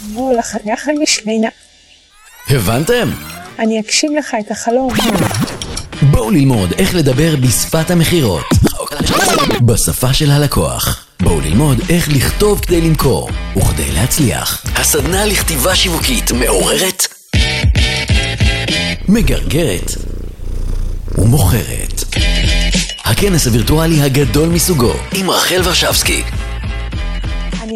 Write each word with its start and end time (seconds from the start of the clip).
בוא 0.00 0.32
לחנך 0.32 0.88
למשמינה. 0.88 1.48
הבנתם? 2.50 3.10
אני 3.58 3.80
אגשים 3.80 4.16
לך 4.16 4.36
את 4.40 4.50
החלום. 4.50 4.92
בואו 6.02 6.30
ללמוד 6.30 6.72
איך 6.78 6.94
לדבר 6.94 7.36
בשפת 7.36 7.90
המכירות. 7.90 8.44
בשפה 9.66 10.14
של 10.14 10.30
הלקוח. 10.30 11.06
בואו 11.22 11.40
ללמוד 11.40 11.78
איך 11.88 12.08
לכתוב 12.08 12.60
כדי 12.60 12.80
למכור 12.80 13.30
וכדי 13.56 13.92
להצליח. 13.92 14.62
הסדנה 14.74 15.26
לכתיבה 15.26 15.76
שיווקית 15.76 16.32
מעוררת, 16.32 17.06
מגרגרת 19.08 19.90
ומוכרת. 21.18 22.04
הכנס 23.04 23.46
הווירטואלי 23.46 24.02
הגדול 24.02 24.48
מסוגו 24.48 24.92
עם 25.12 25.30
רחל 25.30 25.60
ורשבסקי. 25.64 26.22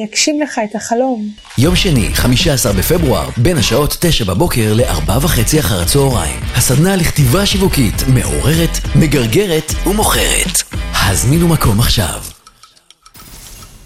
אני 0.01 0.09
אגשים 0.09 0.41
לך 0.41 0.61
את 0.71 0.75
החלום. 0.75 1.31
יום 1.59 1.77
שני, 1.77 2.15
15 2.15 2.73
בפברואר, 2.73 3.29
בין 3.37 3.57
השעות 3.57 3.97
9 4.01 4.25
בבוקר 4.25 4.73
ל-4 4.75 5.11
וחצי 5.21 5.61
אחר 5.61 5.83
הצהריים. 5.83 6.41
הסדנה 6.55 6.97
לכתיבה 6.97 7.47
שיווקית 7.47 7.95
מעוררת, 8.15 8.79
מגרגרת 8.97 9.73
ומוכרת. 9.87 10.63
הזמינו 10.93 11.49
מקום 11.49 11.81
עכשיו. 11.81 12.40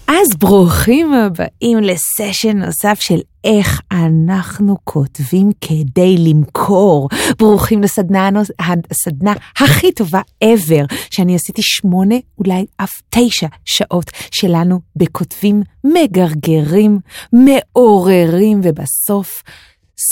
אז 0.07 0.27
ברוכים 0.39 1.13
הבאים 1.13 1.77
לסשן 1.77 2.57
נוסף 2.57 2.97
של 2.99 3.19
איך 3.43 3.81
אנחנו 3.91 4.77
כותבים 4.83 5.49
כדי 5.61 6.15
למכור. 6.17 7.09
ברוכים 7.39 7.83
לסדנה 7.83 8.27
הנוס- 8.27 8.51
הסדנה 8.91 9.33
הכי 9.57 9.91
טובה 9.91 10.21
ever, 10.43 10.95
שאני 11.11 11.35
עשיתי 11.35 11.61
שמונה, 11.61 12.15
אולי 12.37 12.65
אף 12.77 12.91
תשע 13.09 13.47
שעות 13.65 14.11
שלנו 14.31 14.79
בכותבים 14.95 15.61
מגרגרים, 15.83 16.99
מעוררים, 17.33 18.61
ובסוף 18.63 19.43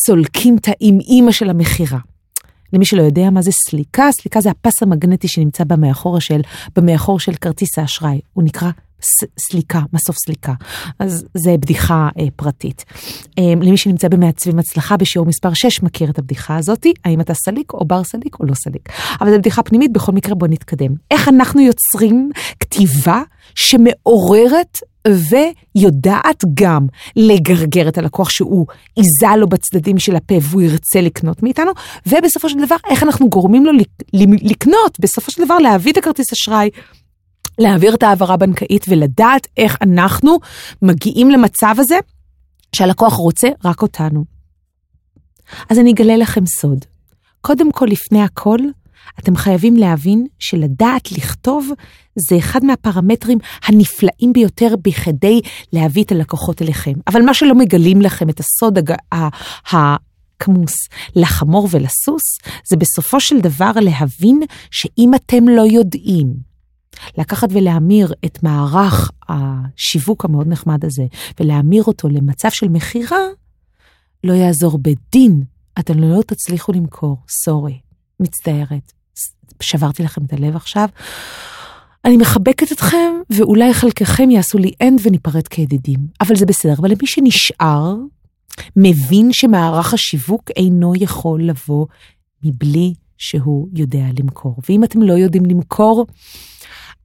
סולקים 0.06 0.56
את 0.56 0.68
האימא 0.68 1.32
של 1.32 1.50
המכירה. 1.50 2.00
למי 2.74 2.86
שלא 2.86 3.02
יודע 3.02 3.30
מה 3.30 3.42
זה 3.42 3.52
סליקה, 3.70 4.10
סליקה 4.22 4.42
זה 4.42 4.50
הפס 4.50 4.84
המגנטי 4.84 5.28
שנמצא 5.28 5.64
במאחור 5.64 6.20
של, 6.20 6.42
במאחור 6.76 7.20
של 7.20 7.34
כרטיס 7.34 7.78
האשראי. 7.78 8.20
הוא 8.34 8.44
נקרא 8.44 8.70
סליקה, 9.50 9.80
מסוף 9.94 10.16
סליקה. 10.26 10.54
אז 11.00 11.26
זה 11.34 11.56
בדיחה 11.60 12.10
אה, 12.20 12.26
פרטית. 12.36 12.86
אה, 13.40 13.44
למי 13.62 13.78
שנמצא 13.78 14.08
במעצבים 14.08 14.60
הצלחה 14.60 14.98
בשיעור 14.98 15.28
מספר 15.28 15.54
6 15.54 15.84
מכיר 15.84 16.10
את 16.10 16.20
הבדיחה 16.20 16.58
הזאתי, 16.58 16.94
האם 17.06 17.22
אתה 17.22 17.34
סליק 17.34 17.74
או 17.74 17.86
בר 17.86 18.04
סליק 18.04 18.40
או 18.40 18.46
לא 18.46 18.54
סליק. 18.54 18.90
אבל 19.22 19.32
זו 19.32 19.38
בדיחה 19.38 19.64
פנימית, 19.64 19.94
בכל 19.94 20.12
מקרה 20.12 20.36
בוא 20.36 20.48
נתקדם. 20.48 20.92
איך 21.12 21.28
אנחנו 21.28 21.62
יוצרים 21.62 22.30
כתיבה 22.60 23.22
שמעוררת 23.56 24.80
ויודעת 25.08 26.44
גם 26.54 26.88
לגרגר 27.16 27.88
את 27.88 27.98
הלקוח 27.98 28.30
שהוא 28.30 28.66
עיזה 28.96 29.36
לו 29.38 29.48
בצדדים 29.50 30.00
של 30.00 30.16
הפה 30.16 30.36
והוא 30.42 30.62
ירצה 30.62 31.02
לקנות 31.02 31.44
מאיתנו, 31.44 31.72
ובסופו 32.08 32.50
של 32.50 32.66
דבר 32.66 32.76
איך 32.90 33.04
אנחנו 33.04 33.30
גורמים 33.30 33.66
לו 33.66 33.72
לק- 33.74 34.04
לקנות, 34.44 35.00
בסופו 35.00 35.32
של 35.32 35.46
דבר 35.46 35.58
להביא 35.58 35.92
את 35.92 35.98
הכרטיס 35.98 36.26
אשראי. 36.34 36.70
להעביר 37.60 37.96
את 37.96 38.04
ההעברה 38.04 38.34
הבנקאית 38.34 38.86
ולדעת 38.90 39.48
איך 39.58 39.78
אנחנו 39.82 40.38
מגיעים 40.82 41.32
למצב 41.32 41.76
הזה 41.78 41.98
שהלקוח 42.76 43.14
רוצה 43.14 43.48
רק 43.66 43.82
אותנו. 43.82 44.26
אז 45.70 45.80
אני 45.80 45.92
אגלה 45.92 46.18
לכם 46.18 46.46
סוד. 46.46 46.86
קודם 47.42 47.72
כל, 47.72 47.86
לפני 47.86 48.22
הכל, 48.22 48.60
אתם 49.20 49.36
חייבים 49.36 49.76
להבין 49.76 50.28
שלדעת 50.40 51.12
לכתוב 51.12 51.70
זה 52.30 52.38
אחד 52.38 52.66
מהפרמטרים 52.66 53.38
הנפלאים 53.64 54.34
ביותר 54.34 54.76
בכדי 54.82 55.42
להביא 55.74 56.04
את 56.04 56.12
הלקוחות 56.12 56.62
אליכם. 56.62 56.94
אבל 57.08 57.22
מה 57.22 57.34
שלא 57.34 57.56
מגלים 57.56 58.02
לכם 58.02 58.30
את 58.30 58.40
הסוד 58.40 58.78
הג... 58.78 58.92
ה... 58.92 59.16
ה... 59.76 59.96
כמוס 60.40 60.74
לחמור 61.16 61.68
ולסוס, 61.72 62.24
זה 62.70 62.76
בסופו 62.76 63.20
של 63.20 63.40
דבר 63.40 63.72
להבין 63.76 64.40
שאם 64.72 65.12
אתם 65.16 65.48
לא 65.48 65.62
יודעים 65.62 66.53
לקחת 67.18 67.48
ולהמיר 67.52 68.14
את 68.26 68.44
מערך 68.44 69.12
השיווק 69.30 70.26
המאוד 70.26 70.48
נחמד 70.48 70.86
הזה, 70.86 71.04
ולהמיר 71.40 71.84
אותו 71.84 72.10
למצב 72.10 72.50
של 72.52 72.70
מכירה, 72.70 73.26
לא 74.24 74.34
יעזור 74.34 74.78
בדין, 74.82 75.44
אתם 75.80 76.00
לא 76.00 76.22
תצליחו 76.22 76.72
למכור, 76.72 77.18
סורי, 77.30 77.80
מצטערת. 78.20 78.94
שברתי 79.62 80.04
לכם 80.04 80.26
את 80.26 80.34
הלב 80.34 80.56
עכשיו. 80.56 80.90
אני 82.06 82.18
מחבקת 82.18 82.72
אתכם, 82.72 83.14
ואולי 83.30 83.74
חלקכם 83.74 84.32
יעשו 84.32 84.58
לי 84.58 84.72
אנד 84.82 85.00
וניפרד 85.04 85.48
כידידים, 85.48 86.00
אבל 86.22 86.36
זה 86.36 86.46
בסדר. 86.46 86.74
אבל 86.80 86.90
למי 86.90 87.08
שנשאר, 87.08 87.96
מבין 88.76 89.34
שמערך 89.34 89.94
השיווק 89.94 90.52
אינו 90.56 90.94
יכול 90.96 91.44
לבוא 91.44 91.86
מבלי 92.44 92.94
שהוא 93.18 93.68
יודע 93.74 94.06
למכור. 94.20 94.56
ואם 94.70 94.84
אתם 94.84 95.02
לא 95.02 95.14
יודעים 95.14 95.46
למכור, 95.46 96.06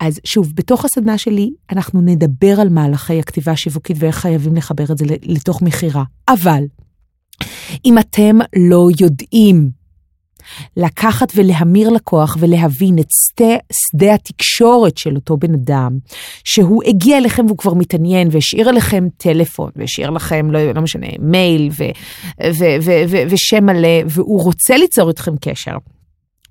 אז 0.00 0.20
שוב, 0.24 0.52
בתוך 0.54 0.84
הסדנה 0.84 1.18
שלי 1.18 1.50
אנחנו 1.72 2.00
נדבר 2.00 2.60
על 2.60 2.68
מהלכי 2.68 3.18
הכתיבה 3.18 3.52
השיווקית 3.52 3.96
ואיך 4.00 4.16
חייבים 4.16 4.56
לחבר 4.56 4.84
את 4.92 4.98
זה 4.98 5.04
לתוך 5.22 5.62
מכירה. 5.62 6.04
אבל 6.28 6.64
אם 7.84 7.98
אתם 7.98 8.38
לא 8.56 8.88
יודעים 9.00 9.70
לקחת 10.76 11.32
ולהמיר 11.34 11.90
לקוח 11.90 12.36
ולהבין 12.40 12.98
את 12.98 13.06
שדה, 13.10 13.54
שדה 13.72 14.14
התקשורת 14.14 14.98
של 14.98 15.14
אותו 15.14 15.36
בן 15.36 15.54
אדם, 15.54 15.98
שהוא 16.44 16.82
הגיע 16.86 17.18
אליכם 17.18 17.46
והוא 17.46 17.58
כבר 17.58 17.74
מתעניין 17.74 18.28
והשאיר 18.32 18.70
לכם 18.70 19.04
טלפון 19.16 19.70
והשאיר 19.76 20.10
לכם, 20.10 20.50
לא, 20.50 20.72
לא 20.72 20.82
משנה, 20.82 21.06
מייל 21.18 21.68
ו, 21.78 21.84
ו, 22.44 22.64
ו, 22.82 22.90
ו, 23.08 23.16
ושם 23.30 23.64
מלא, 23.64 24.02
והוא 24.06 24.42
רוצה 24.42 24.76
ליצור 24.76 25.08
איתכם 25.08 25.32
קשר. 25.40 25.76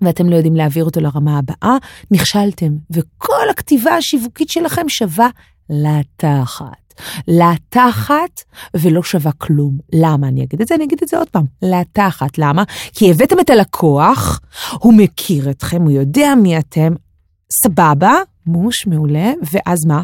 ואתם 0.01 0.29
לא 0.29 0.35
יודעים 0.35 0.55
להעביר 0.55 0.85
אותו 0.85 1.01
לרמה 1.01 1.37
הבאה, 1.37 1.77
נכשלתם, 2.11 2.71
וכל 2.91 3.49
הכתיבה 3.49 3.95
השיווקית 3.95 4.49
שלכם 4.49 4.89
שווה 4.89 5.29
לתחת. 5.69 6.87
לתחת 7.27 8.41
ולא 8.73 9.03
שווה 9.03 9.31
כלום. 9.31 9.77
למה 9.93 10.27
אני 10.27 10.43
אגיד 10.43 10.61
את 10.61 10.67
זה? 10.67 10.75
אני 10.75 10.83
אגיד 10.83 10.99
את 11.03 11.07
זה 11.07 11.17
עוד 11.17 11.29
פעם. 11.29 11.45
לתחת. 11.61 12.37
למה? 12.37 12.63
כי 12.93 13.11
הבאתם 13.11 13.39
את 13.39 13.49
הלקוח, 13.49 14.39
הוא 14.71 14.93
מכיר 14.93 15.49
אתכם, 15.49 15.81
הוא 15.81 15.91
יודע 15.91 16.33
מי 16.35 16.59
אתם, 16.59 16.93
סבבה, 17.63 18.13
מוש, 18.45 18.87
מעולה, 18.87 19.31
ואז 19.51 19.85
מה? 19.87 20.03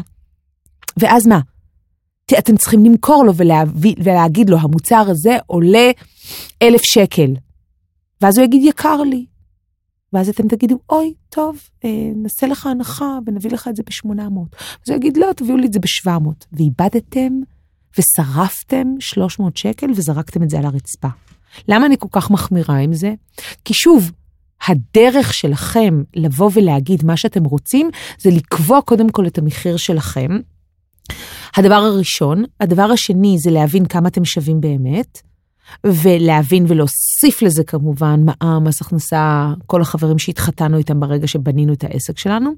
ואז 0.96 1.26
מה? 1.26 1.40
אתם 2.38 2.56
צריכים 2.56 2.84
למכור 2.84 3.24
לו 3.24 3.34
ולהביא, 3.34 3.94
ולהגיד 3.98 4.50
לו, 4.50 4.58
המוצר 4.58 5.04
הזה 5.08 5.36
עולה 5.46 5.90
אלף 6.62 6.80
שקל. 6.84 7.30
ואז 8.20 8.38
הוא 8.38 8.44
יגיד, 8.44 8.62
יקר 8.64 8.96
לי. 8.96 9.26
ואז 10.14 10.28
אתם 10.28 10.48
תגידו, 10.48 10.78
אוי, 10.90 11.14
טוב, 11.28 11.58
אה, 11.84 11.90
נעשה 12.16 12.46
לך 12.46 12.66
הנחה 12.66 13.18
ונביא 13.26 13.50
לך 13.50 13.68
את 13.68 13.76
זה 13.76 13.82
ב-800. 13.82 14.56
אז 14.84 14.90
הוא 14.90 14.96
יגיד, 14.96 15.16
לא, 15.16 15.32
תביאו 15.36 15.56
לי 15.56 15.66
את 15.66 15.72
זה 15.72 15.80
ב-700. 15.80 16.28
ואיבדתם 16.52 17.32
ושרפתם 17.98 18.86
300 19.00 19.56
שקל 19.56 19.90
וזרקתם 19.90 20.42
את 20.42 20.50
זה 20.50 20.58
על 20.58 20.64
הרצפה. 20.64 21.08
למה 21.68 21.86
אני 21.86 21.96
כל 21.98 22.08
כך 22.12 22.30
מחמירה 22.30 22.76
עם 22.76 22.92
זה? 22.92 23.14
כי 23.64 23.74
שוב, 23.74 24.10
הדרך 24.68 25.34
שלכם 25.34 26.02
לבוא 26.16 26.50
ולהגיד 26.54 27.04
מה 27.04 27.16
שאתם 27.16 27.44
רוצים, 27.44 27.90
זה 28.18 28.30
לקבוע 28.30 28.80
קודם 28.80 29.08
כל 29.10 29.26
את 29.26 29.38
המחיר 29.38 29.76
שלכם. 29.76 30.30
הדבר 31.56 31.74
הראשון. 31.74 32.44
הדבר 32.60 32.90
השני 32.92 33.38
זה 33.38 33.50
להבין 33.50 33.86
כמה 33.86 34.08
אתם 34.08 34.24
שווים 34.24 34.60
באמת. 34.60 35.22
ולהבין 35.84 36.64
ולהוסיף 36.68 37.42
לזה 37.42 37.64
כמובן 37.64 38.20
מע"מ, 38.24 38.64
מס 38.64 38.82
הכנסה, 38.82 39.52
כל 39.66 39.82
החברים 39.82 40.18
שהתחתנו 40.18 40.78
איתם 40.78 41.00
ברגע 41.00 41.26
שבנינו 41.26 41.72
את 41.72 41.84
העסק 41.84 42.18
שלנו. 42.18 42.50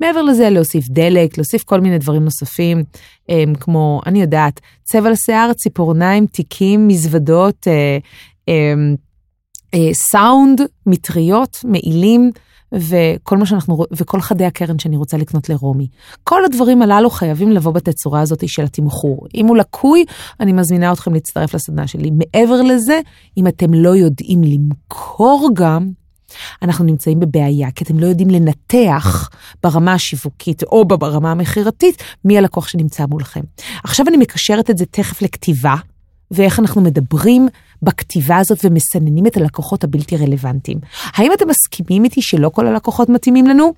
מעבר 0.00 0.22
לזה 0.22 0.50
להוסיף 0.50 0.88
דלק, 0.88 1.38
להוסיף 1.38 1.62
כל 1.64 1.80
מיני 1.80 1.98
דברים 1.98 2.24
נוספים, 2.24 2.84
הם, 3.28 3.54
כמו, 3.54 4.00
אני 4.06 4.20
יודעת, 4.20 4.60
צבע 4.84 5.10
לשיער, 5.10 5.52
ציפורניים, 5.52 6.26
תיקים, 6.26 6.88
מזוודות, 6.88 7.68
אה, 7.68 7.98
אה, 8.48 8.74
אה, 9.74 9.94
סאונד, 9.94 10.60
מטריות, 10.86 11.56
מעילים. 11.64 12.30
וכל 12.74 13.38
מה 13.38 13.46
שאנחנו, 13.46 13.84
וכל 13.92 14.20
חדי 14.20 14.44
הקרן 14.44 14.78
שאני 14.78 14.96
רוצה 14.96 15.16
לקנות 15.16 15.48
לרומי. 15.48 15.88
כל 16.24 16.44
הדברים 16.44 16.82
הללו 16.82 17.10
חייבים 17.10 17.50
לבוא 17.50 17.72
בתצורה 17.72 18.20
הזאת 18.20 18.48
של 18.48 18.64
התמחור. 18.64 19.26
אם 19.34 19.46
הוא 19.46 19.56
לקוי, 19.56 20.04
אני 20.40 20.52
מזמינה 20.52 20.92
אתכם 20.92 21.14
להצטרף 21.14 21.54
לסדנה 21.54 21.86
שלי. 21.86 22.10
מעבר 22.10 22.62
לזה, 22.62 23.00
אם 23.36 23.46
אתם 23.46 23.74
לא 23.74 23.96
יודעים 23.96 24.42
למכור 24.42 25.50
גם, 25.54 25.90
אנחנו 26.62 26.84
נמצאים 26.84 27.20
בבעיה, 27.20 27.70
כי 27.70 27.84
אתם 27.84 27.98
לא 27.98 28.06
יודעים 28.06 28.30
לנתח 28.30 29.30
ברמה 29.62 29.92
השיווקית 29.92 30.62
או 30.62 30.84
ברמה 30.84 31.30
המכירתית 31.30 32.02
מי 32.24 32.38
הלקוח 32.38 32.68
שנמצא 32.68 33.06
מולכם. 33.06 33.40
עכשיו 33.84 34.06
אני 34.08 34.16
מקשרת 34.16 34.70
את 34.70 34.78
זה 34.78 34.86
תכף 34.86 35.22
לכתיבה, 35.22 35.74
ואיך 36.30 36.58
אנחנו 36.58 36.80
מדברים 36.80 37.48
בכתיבה 37.82 38.38
הזאת 38.38 38.64
ומסננים 38.64 39.26
את 39.26 39.36
הלקוחות 39.36 39.84
הבלתי 39.84 40.16
רלוונטיים. 40.16 40.78
האם 41.14 41.32
אתם 41.32 41.48
מסכימים 41.48 42.04
איתי 42.04 42.22
שלא 42.22 42.48
כל 42.48 42.66
הלקוחות 42.66 43.08
מתאימים 43.08 43.46
לנו? 43.46 43.72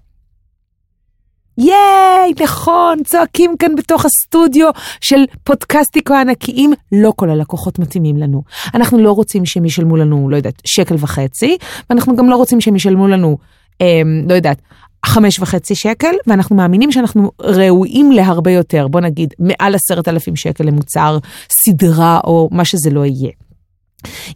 ייי, 1.58 2.32
נכון, 2.42 2.98
צועקים 3.04 3.56
כאן 3.58 3.74
בתוך 3.74 4.04
הסטודיו 4.04 4.70
של 5.00 5.24
פודקאסטיקו 5.44 6.14
הענקיים, 6.14 6.72
לא 6.92 7.12
כל 7.16 7.30
הלקוחות 7.30 7.78
מתאימים 7.78 8.16
לנו. 8.16 8.42
אנחנו 8.74 8.98
לא 8.98 9.12
רוצים 9.12 9.46
שהם 9.46 9.64
ישלמו 9.64 9.96
לנו, 9.96 10.30
לא 10.30 10.36
יודעת, 10.36 10.62
שקל 10.64 10.94
וחצי, 10.98 11.56
ואנחנו 11.90 12.16
גם 12.16 12.30
לא 12.30 12.36
רוצים 12.36 12.60
שהם 12.60 12.76
ישלמו 12.76 13.08
לנו, 13.08 13.38
אה, 13.80 14.02
לא 14.28 14.34
יודעת, 14.34 14.62
חמש 15.06 15.38
וחצי 15.38 15.74
שקל, 15.74 16.14
ואנחנו 16.26 16.56
מאמינים 16.56 16.92
שאנחנו 16.92 17.30
ראויים 17.40 18.12
להרבה 18.12 18.50
יותר, 18.50 18.88
בוא 18.88 19.00
נגיד 19.00 19.34
מעל 19.38 19.74
עשרת 19.74 20.08
אלפים 20.08 20.36
שקל 20.36 20.64
למוצר 20.64 21.18
סדרה 21.50 22.20
או 22.24 22.48
מה 22.52 22.64
שזה 22.64 22.90
לא 22.90 23.04
יהיה. 23.04 23.30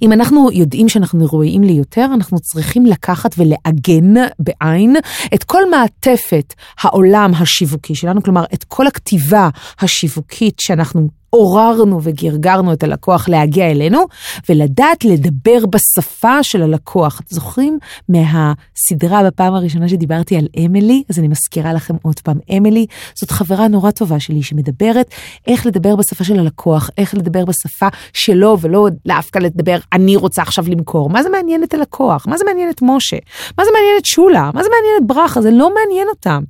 אם 0.03 0.13
אנחנו 0.13 0.51
יודעים 0.53 0.89
שאנחנו 0.89 1.27
ראויים 1.33 1.63
ליותר, 1.63 2.07
אנחנו 2.15 2.39
צריכים 2.39 2.87
לקחת 2.87 3.35
ולעגן 3.39 4.15
בעין 4.39 4.97
את 5.35 5.45
כל 5.45 5.71
מעטפת 5.71 6.55
העולם 6.81 7.33
השיווקי 7.35 7.95
שלנו, 7.95 8.23
כלומר 8.23 8.45
את 8.55 8.65
כל 8.65 8.87
הכתיבה 8.87 9.49
השיווקית 9.81 10.61
שאנחנו 10.61 11.09
עוררנו 11.37 12.01
וגרגרנו 12.03 12.73
את 12.73 12.83
הלקוח 12.83 13.29
להגיע 13.29 13.71
אלינו, 13.71 14.05
ולדעת 14.49 15.05
לדבר 15.05 15.67
בשפה 15.67 16.43
של 16.43 16.63
הלקוח. 16.63 17.23
זוכרים 17.29 17.79
מהסדרה 18.09 19.25
בפעם 19.25 19.55
הראשונה 19.55 19.89
שדיברתי 19.89 20.37
על 20.37 20.47
אמילי? 20.65 21.03
אז 21.11 21.19
אני 21.19 21.29
מזכירה 21.29 21.73
לכם 21.73 21.95
עוד 22.03 22.21
פעם, 22.21 22.39
אמילי 22.57 22.87
זאת 23.15 23.31
חברה 23.31 23.69
נורא 23.69 23.91
טובה 23.91 24.21
שלי 24.21 24.43
שמדברת 24.43 25.11
איך 25.47 25.67
לדבר 25.67 25.97
בשפה 25.97 26.25
של 26.25 26.39
הלקוח, 26.39 26.91
איך 26.99 27.15
לדבר 27.15 27.45
בשפה 27.45 27.89
שלו, 28.13 28.59
ולא 28.61 28.89
דווקא 29.07 29.39
לדבר, 29.39 29.79
אני 29.93 30.17
רוצה 30.17 30.43
עכשיו 30.43 30.65
למכור. 30.69 31.11
מה 31.11 31.23
זה 31.23 31.29
מעניין 31.29 31.63
את 31.63 31.75
הלקוח? 31.75 32.27
מה 32.27 32.39
זה 32.39 32.45
מעניין 32.45 32.71
את 32.71 32.83
משה? 32.83 33.17
מה 33.59 33.65
זה 33.65 33.71
מעניין 33.75 33.97
את 33.99 34.05
שולה? 34.05 34.51
מה 34.55 34.63
זה 34.63 34.69
מעניין 34.69 34.95
את 35.03 35.07
ברכה? 35.07 35.41
זה 35.41 35.51
לא 35.51 35.71
מעניין 35.75 36.09
אותם. 36.09 36.43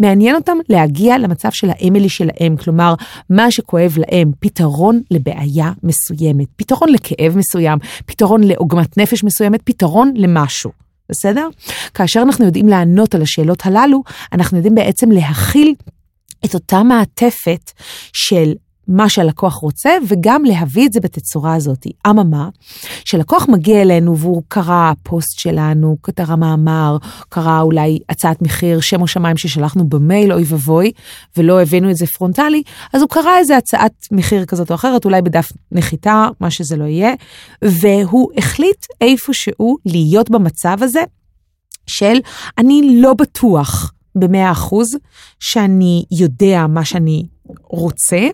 מעניין 0.00 0.36
אותם 0.36 0.58
להגיע 0.68 1.18
למצב 1.18 1.48
של 1.52 1.70
האמילי 1.70 2.08
שלהם, 2.08 2.56
כלומר, 2.56 2.94
מה 3.30 3.50
שכואב 3.50 3.96
להם. 3.98 4.29
פתרון 4.40 5.02
לבעיה 5.10 5.72
מסוימת, 5.82 6.46
פתרון 6.56 6.88
לכאב 6.88 7.36
מסוים, 7.36 7.78
פתרון 8.06 8.44
לעוגמת 8.44 8.98
נפש 8.98 9.24
מסוימת, 9.24 9.60
פתרון 9.64 10.12
למשהו. 10.16 10.70
בסדר? 11.08 11.48
כאשר 11.94 12.22
אנחנו 12.22 12.44
יודעים 12.44 12.68
לענות 12.68 13.14
על 13.14 13.22
השאלות 13.22 13.66
הללו, 13.66 14.02
אנחנו 14.32 14.56
יודעים 14.56 14.74
בעצם 14.74 15.10
להכיל 15.10 15.74
את 16.44 16.54
אותה 16.54 16.82
מעטפת 16.82 17.70
של 18.12 18.52
מה 18.90 19.08
שהלקוח 19.08 19.54
רוצה, 19.54 19.90
וגם 20.08 20.44
להביא 20.44 20.86
את 20.86 20.92
זה 20.92 21.00
בתצורה 21.00 21.54
הזאת. 21.54 21.86
אממה, 22.06 22.48
כשלקוח 23.04 23.48
מגיע 23.48 23.82
אלינו 23.82 24.18
והוא 24.18 24.42
קרא 24.48 24.92
פוסט 25.02 25.38
שלנו, 25.38 25.96
קרא 26.00 26.36
מאמר, 26.36 26.96
קרא 27.28 27.60
אולי 27.60 27.98
הצעת 28.08 28.42
מחיר, 28.42 28.80
שם 28.80 29.00
או 29.00 29.06
שמיים 29.06 29.36
ששלחנו 29.36 29.88
במייל, 29.88 30.32
אוי 30.32 30.44
ואבוי, 30.46 30.92
ולא 31.36 31.62
הבאנו 31.62 31.90
את 31.90 31.96
זה 31.96 32.06
פרונטלי, 32.06 32.62
אז 32.92 33.02
הוא 33.02 33.10
קרא 33.10 33.38
איזה 33.38 33.56
הצעת 33.56 33.92
מחיר 34.12 34.44
כזאת 34.44 34.70
או 34.70 34.74
אחרת, 34.74 35.04
אולי 35.04 35.22
בדף 35.22 35.52
נחיתה, 35.72 36.28
מה 36.40 36.50
שזה 36.50 36.76
לא 36.76 36.84
יהיה, 36.84 37.14
והוא 37.64 38.30
החליט 38.36 38.86
איפשהו 39.00 39.76
להיות 39.86 40.30
במצב 40.30 40.78
הזה 40.80 41.02
של 41.86 42.18
אני 42.58 43.00
לא 43.02 43.14
בטוח 43.14 43.92
במאה 44.14 44.52
אחוז 44.52 44.86
שאני 45.40 46.04
יודע 46.10 46.66
מה 46.66 46.84
שאני 46.84 47.26
רוצה, 47.64 48.28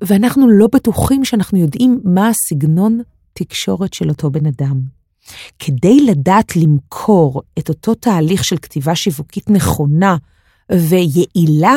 ואנחנו 0.00 0.48
לא 0.48 0.68
בטוחים 0.72 1.24
שאנחנו 1.24 1.58
יודעים 1.58 2.00
מה 2.04 2.28
הסגנון 2.28 3.00
תקשורת 3.32 3.94
של 3.94 4.08
אותו 4.08 4.30
בן 4.30 4.46
אדם. 4.46 4.80
כדי 5.58 6.00
לדעת 6.00 6.56
למכור 6.56 7.42
את 7.58 7.68
אותו 7.68 7.94
תהליך 7.94 8.44
של 8.44 8.56
כתיבה 8.56 8.94
שיווקית 8.94 9.50
נכונה 9.50 10.16
ויעילה, 10.72 11.76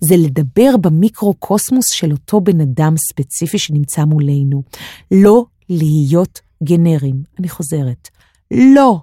זה 0.00 0.16
לדבר 0.16 0.76
במיקרו-קוסמוס 0.80 1.84
של 1.92 2.12
אותו 2.12 2.40
בן 2.40 2.60
אדם 2.60 2.94
ספציפי 3.10 3.58
שנמצא 3.58 4.04
מולנו. 4.04 4.62
לא 5.10 5.44
להיות 5.68 6.40
גנרים. 6.64 7.22
אני 7.38 7.48
חוזרת. 7.48 8.08
לא 8.50 9.00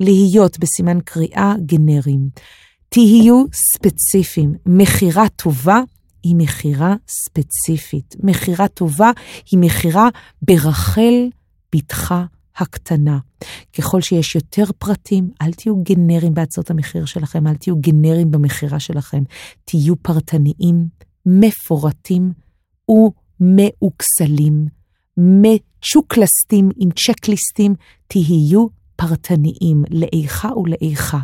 להיות 0.00 0.58
בסימן 0.58 0.98
קריאה 1.04 1.54
גנרים. 1.66 2.28
תהיו 2.88 3.44
ספציפיים. 3.52 4.54
מכירה 4.66 5.28
טובה 5.28 5.80
היא 6.24 6.36
מכירה 6.36 6.94
ספציפית. 7.08 8.16
מכירה 8.22 8.68
טובה 8.68 9.10
היא 9.50 9.58
מכירה 9.58 10.08
ברחל 10.42 11.28
בתך 11.74 12.14
הקטנה. 12.56 13.18
ככל 13.78 14.00
שיש 14.00 14.34
יותר 14.34 14.64
פרטים, 14.78 15.30
אל 15.42 15.52
תהיו 15.52 15.76
גנרים 15.82 16.34
בהצעות 16.34 16.70
המחיר 16.70 17.04
שלכם, 17.04 17.46
אל 17.46 17.54
תהיו 17.54 17.76
גנרים 17.76 18.30
במכירה 18.30 18.80
שלכם. 18.80 19.22
תהיו 19.64 19.96
פרטניים, 19.96 20.88
מפורטים 21.26 22.32
ומאוקסלים, 22.88 24.66
מצ'וקלסטים 25.16 26.70
עם 26.76 26.90
צ'קליסטים, 26.90 27.74
תהיו 28.06 28.66
פרטניים 28.96 29.84
לאיכה 29.90 30.48
ולאיכה. 30.56 31.18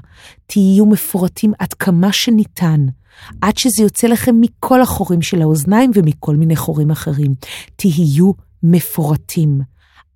תהיו 0.46 0.87
מפורטים 0.87 1.52
עד 1.58 1.75
כמה 1.75 2.12
שניתן. 2.12 2.87
עד 3.40 3.58
שזה 3.58 3.82
יוצא 3.82 4.06
לכם 4.06 4.40
מכל 4.40 4.82
החורים 4.82 5.22
של 5.22 5.43
האוזניים 5.43 5.90
ומכל 5.94 6.37
מיני 6.37 6.56
חורים 6.56 6.90
אחרים. 6.90 7.34
תהיו 7.76 8.32
מפורטים, 8.62 9.61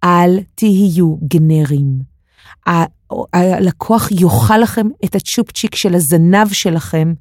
אל 0.05 0.41
תהיו 0.55 1.17
גנרים. 1.29 2.01
הלקוח 3.33 4.11
יאכל 4.11 4.59
לכם 4.59 4.87
את 5.05 5.15
הצ'ופצ'יק 5.15 5.75
של 5.75 5.95
הזנב 5.95 6.49
שלכם 6.53 7.15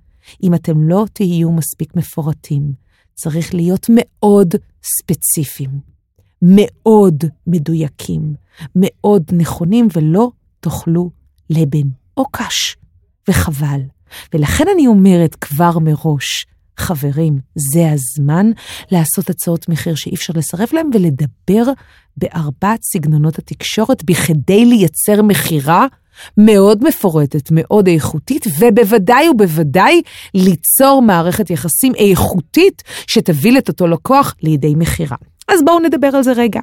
אם 0.44 0.54
אתם 0.54 0.84
לא 0.84 1.06
תהיו 1.14 1.52
מספיק 1.52 1.96
מפורטים. 1.96 2.74
צריך 3.16 3.54
להיות 3.54 3.88
מאוד 3.90 4.56
ספציפיים, 4.84 5.70
מאוד 6.46 7.24
מדויקים, 7.48 8.34
מאוד 8.76 9.24
נכונים, 9.32 9.88
ולא 9.94 10.32
תאכלו 10.60 11.10
לבן 11.50 11.88
או 12.18 12.26
קש, 12.32 12.78
וחבל. 13.28 13.80
ולכן 14.34 14.66
אני 14.74 14.88
אומרת 14.88 15.36
כבר 15.36 15.80
מראש, 15.80 16.46
חברים, 16.78 17.40
זה 17.56 17.92
הזמן 17.92 18.52
לעשות 18.92 19.30
הצעות 19.30 19.70
מחיר 19.70 19.96
שאי 19.96 20.16
אפשר 20.16 20.34
לסרב 20.36 20.68
להם 20.74 20.90
ולדבר 20.94 21.72
בארבעת 22.18 22.80
סגנונות 22.94 23.40
התקשורת 23.40 24.04
בכדי 24.04 24.66
לייצר 24.66 25.22
מכירה 25.22 25.88
מאוד 26.38 26.84
מפורטת, 26.84 27.50
מאוד 27.52 27.88
איכותית, 27.88 28.46
ובוודאי 28.60 29.30
ובוודאי 29.30 30.02
ליצור 30.34 31.02
מערכת 31.02 31.50
יחסים 31.50 31.96
איכותית 31.96 32.84
שתביא 33.08 33.58
את 33.58 33.68
אותו 33.68 33.88
לקוח 33.88 34.36
לידי 34.44 34.74
מכירה. 34.76 35.18
אז 35.48 35.60
בואו 35.66 35.80
נדבר 35.80 36.08
על 36.08 36.24
זה 36.24 36.32
רגע. 36.32 36.60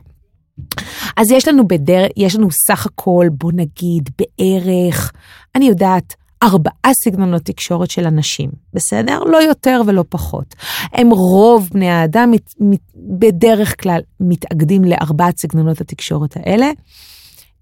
אז 1.17 1.31
יש 1.31 1.49
לנו 1.49 1.69
בדרך, 1.69 2.11
יש 2.17 2.37
לנו 2.37 2.49
סך 2.51 2.87
הכל, 2.87 3.27
בוא 3.33 3.53
נגיד, 3.55 4.11
בערך, 4.19 5.13
אני 5.55 5.65
יודעת, 5.65 6.15
ארבעה 6.43 6.95
סגנונות 7.05 7.43
תקשורת 7.43 7.91
של 7.91 8.07
אנשים, 8.07 8.51
בסדר? 8.75 9.19
לא 9.25 9.37
יותר 9.43 9.83
ולא 9.87 10.05
פחות. 10.09 10.55
הם 10.93 11.11
רוב 11.11 11.69
בני 11.73 11.91
האדם 11.91 12.31
מת, 12.31 12.55
מת, 12.61 12.81
בדרך 12.97 13.83
כלל 13.83 14.01
מתאגדים 14.21 14.85
לארבעת 14.85 15.39
סגנונות 15.39 15.81
התקשורת 15.81 16.37
האלה. 16.37 16.71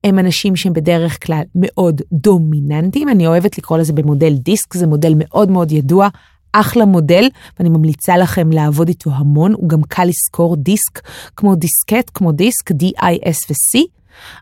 הם 0.04 0.18
אנשים 0.18 0.56
שהם 0.56 0.72
בדרך 0.72 1.26
כלל 1.26 1.42
מאוד 1.54 2.02
דומיננטיים, 2.12 3.08
אני 3.08 3.26
אוהבת 3.26 3.58
לקרוא 3.58 3.78
לזה 3.78 3.92
במודל 3.92 4.34
דיסק, 4.34 4.74
זה 4.74 4.86
מודל 4.86 5.12
מאוד 5.16 5.50
מאוד 5.50 5.72
ידוע, 5.72 6.08
אחלה 6.52 6.84
מודל, 6.84 7.28
ואני 7.58 7.68
ממליצה 7.68 8.16
לכם 8.16 8.52
לעבוד 8.52 8.88
איתו 8.88 9.10
המון, 9.10 9.52
הוא 9.52 9.68
גם 9.68 9.82
קל 9.82 10.04
לזכור 10.04 10.56
דיסק, 10.56 11.00
כמו 11.36 11.54
דיסקט, 11.54 12.10
כמו 12.14 12.32
דיסק, 12.32 12.70
D-I-S 12.70 13.50
ו-C, 13.50 13.80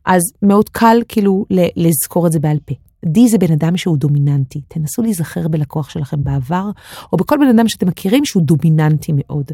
אז 0.04 0.22
מאוד 0.42 0.68
קל 0.68 1.02
כאילו 1.08 1.44
לזכור 1.50 2.26
את 2.26 2.32
זה 2.32 2.38
בעל 2.38 2.58
פה. 2.64 2.74
D 3.06 3.18
זה 3.30 3.38
בן 3.38 3.52
אדם 3.52 3.76
שהוא 3.76 3.96
דומיננטי. 3.96 4.60
תנסו 4.68 5.02
להיזכר 5.02 5.48
בלקוח 5.48 5.90
שלכם 5.90 6.24
בעבר, 6.24 6.70
או 7.12 7.16
בכל 7.16 7.36
בן 7.36 7.58
אדם 7.58 7.68
שאתם 7.68 7.88
מכירים 7.88 8.24
שהוא 8.24 8.42
דומיננטי 8.42 9.12
מאוד. 9.14 9.52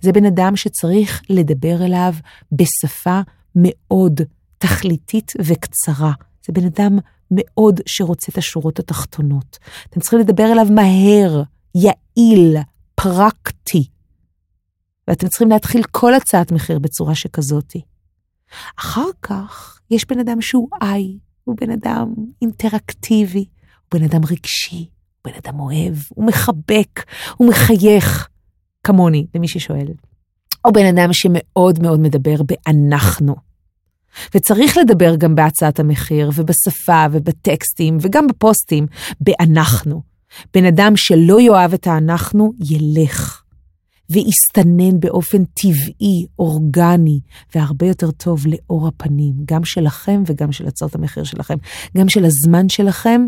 זה 0.00 0.12
בן 0.12 0.24
אדם 0.24 0.56
שצריך 0.56 1.22
לדבר 1.30 1.84
אליו 1.84 2.14
בשפה 2.52 3.20
מאוד 3.56 4.20
תכליתית 4.58 5.32
וקצרה. 5.40 6.12
זה 6.46 6.52
בן 6.52 6.64
אדם 6.64 6.98
מאוד 7.30 7.80
שרוצה 7.86 8.32
את 8.32 8.38
השורות 8.38 8.78
התחתונות. 8.78 9.58
אתם 9.90 10.00
צריכים 10.00 10.18
לדבר 10.18 10.52
אליו 10.52 10.66
מהר, 10.70 11.42
יעיל, 11.74 12.56
פרקטי. 12.94 13.88
ואתם 15.08 15.28
צריכים 15.28 15.48
להתחיל 15.48 15.82
כל 15.90 16.14
הצעת 16.14 16.52
מחיר 16.52 16.78
בצורה 16.78 17.14
שכזאתי. 17.14 17.80
אחר 18.78 19.08
כך 19.22 19.80
יש 19.90 20.06
בן 20.06 20.18
אדם 20.18 20.40
שהוא 20.40 20.68
איי, 20.82 21.18
הוא 21.44 21.56
בן 21.60 21.70
אדם 21.70 22.14
אינטראקטיבי, 22.42 23.44
הוא 23.88 24.00
בן 24.00 24.04
אדם 24.04 24.20
רגשי, 24.24 24.90
הוא 25.22 25.32
בן 25.32 25.38
אדם 25.44 25.60
אוהב, 25.60 25.94
הוא 26.08 26.26
מחבק, 26.26 27.04
הוא 27.36 27.48
מחייך, 27.48 28.28
כמוני, 28.84 29.26
למי 29.34 29.48
ששואל. 29.48 29.88
הוא 30.64 30.74
בן 30.74 30.86
אדם 30.86 31.12
שמאוד 31.12 31.82
מאוד 31.82 32.00
מדבר 32.00 32.42
ב"אנחנו". 32.42 33.34
וצריך 34.34 34.76
לדבר 34.76 35.16
גם 35.16 35.34
בהצעת 35.34 35.80
המחיר, 35.80 36.30
ובשפה, 36.34 37.04
ובטקסטים, 37.12 37.98
וגם 38.00 38.26
בפוסטים, 38.26 38.86
ב"אנחנו". 39.20 40.09
בן 40.54 40.64
אדם 40.64 40.92
שלא 40.96 41.40
יאהב 41.40 41.74
את 41.74 41.86
האנחנו, 41.86 42.52
ילך. 42.70 43.42
ויסתנן 44.10 45.00
באופן 45.00 45.44
טבעי, 45.44 46.26
אורגני, 46.38 47.20
והרבה 47.54 47.86
יותר 47.86 48.10
טוב 48.10 48.44
לאור 48.46 48.88
הפנים, 48.88 49.32
גם 49.44 49.64
שלכם 49.64 50.22
וגם 50.26 50.52
של 50.52 50.66
הצעות 50.66 50.94
המחיר 50.94 51.24
שלכם, 51.24 51.54
גם 51.96 52.08
של 52.08 52.24
הזמן 52.24 52.68
שלכם 52.68 53.26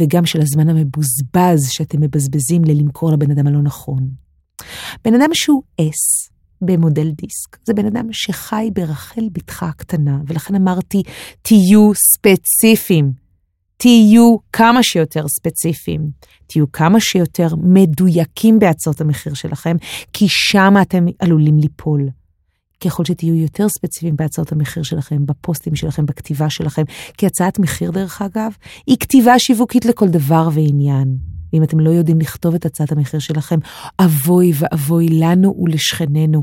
וגם 0.00 0.26
של 0.26 0.40
הזמן 0.40 0.68
המבוזבז 0.68 1.68
שאתם 1.70 2.00
מבזבזים 2.00 2.64
ללמכור 2.64 3.12
לבן 3.12 3.30
אדם 3.30 3.46
הלא 3.46 3.62
נכון. 3.62 4.08
בן 5.04 5.14
אדם 5.14 5.30
שהוא 5.32 5.62
אס 5.80 6.30
במודל 6.60 7.10
דיסק, 7.10 7.56
זה 7.64 7.74
בן 7.74 7.86
אדם 7.86 8.12
שחי 8.12 8.70
ברחל 8.72 9.28
בתך 9.32 9.62
הקטנה, 9.62 10.18
ולכן 10.26 10.54
אמרתי, 10.54 11.02
תהיו 11.42 11.90
ספציפיים. 11.94 13.25
תהיו 13.76 14.36
כמה 14.52 14.82
שיותר 14.82 15.28
ספציפיים, 15.28 16.10
תהיו 16.46 16.72
כמה 16.72 17.00
שיותר 17.00 17.48
מדויקים 17.62 18.58
בהצעות 18.58 19.00
המחיר 19.00 19.34
שלכם, 19.34 19.76
כי 20.12 20.26
שם 20.28 20.74
אתם 20.82 21.04
עלולים 21.18 21.58
ליפול. 21.58 22.08
ככל 22.80 23.04
שתהיו 23.04 23.34
יותר 23.34 23.68
ספציפיים 23.68 24.16
בהצעות 24.16 24.52
המחיר 24.52 24.82
שלכם, 24.82 25.26
בפוסטים 25.26 25.76
שלכם, 25.76 26.06
בכתיבה 26.06 26.50
שלכם, 26.50 26.82
כי 27.18 27.26
הצעת 27.26 27.58
מחיר, 27.58 27.90
דרך 27.90 28.22
אגב, 28.22 28.52
היא 28.86 28.96
כתיבה 29.00 29.38
שיווקית 29.38 29.84
לכל 29.84 30.08
דבר 30.08 30.48
ועניין. 30.52 31.16
ואם 31.52 31.62
אתם 31.62 31.80
לא 31.80 31.90
יודעים 31.90 32.20
לכתוב 32.20 32.54
את 32.54 32.66
הצעת 32.66 32.92
המחיר 32.92 33.20
שלכם, 33.20 33.58
אבוי 33.98 34.52
ואבוי 34.54 35.08
לנו 35.08 35.54
ולשכנינו, 35.58 36.42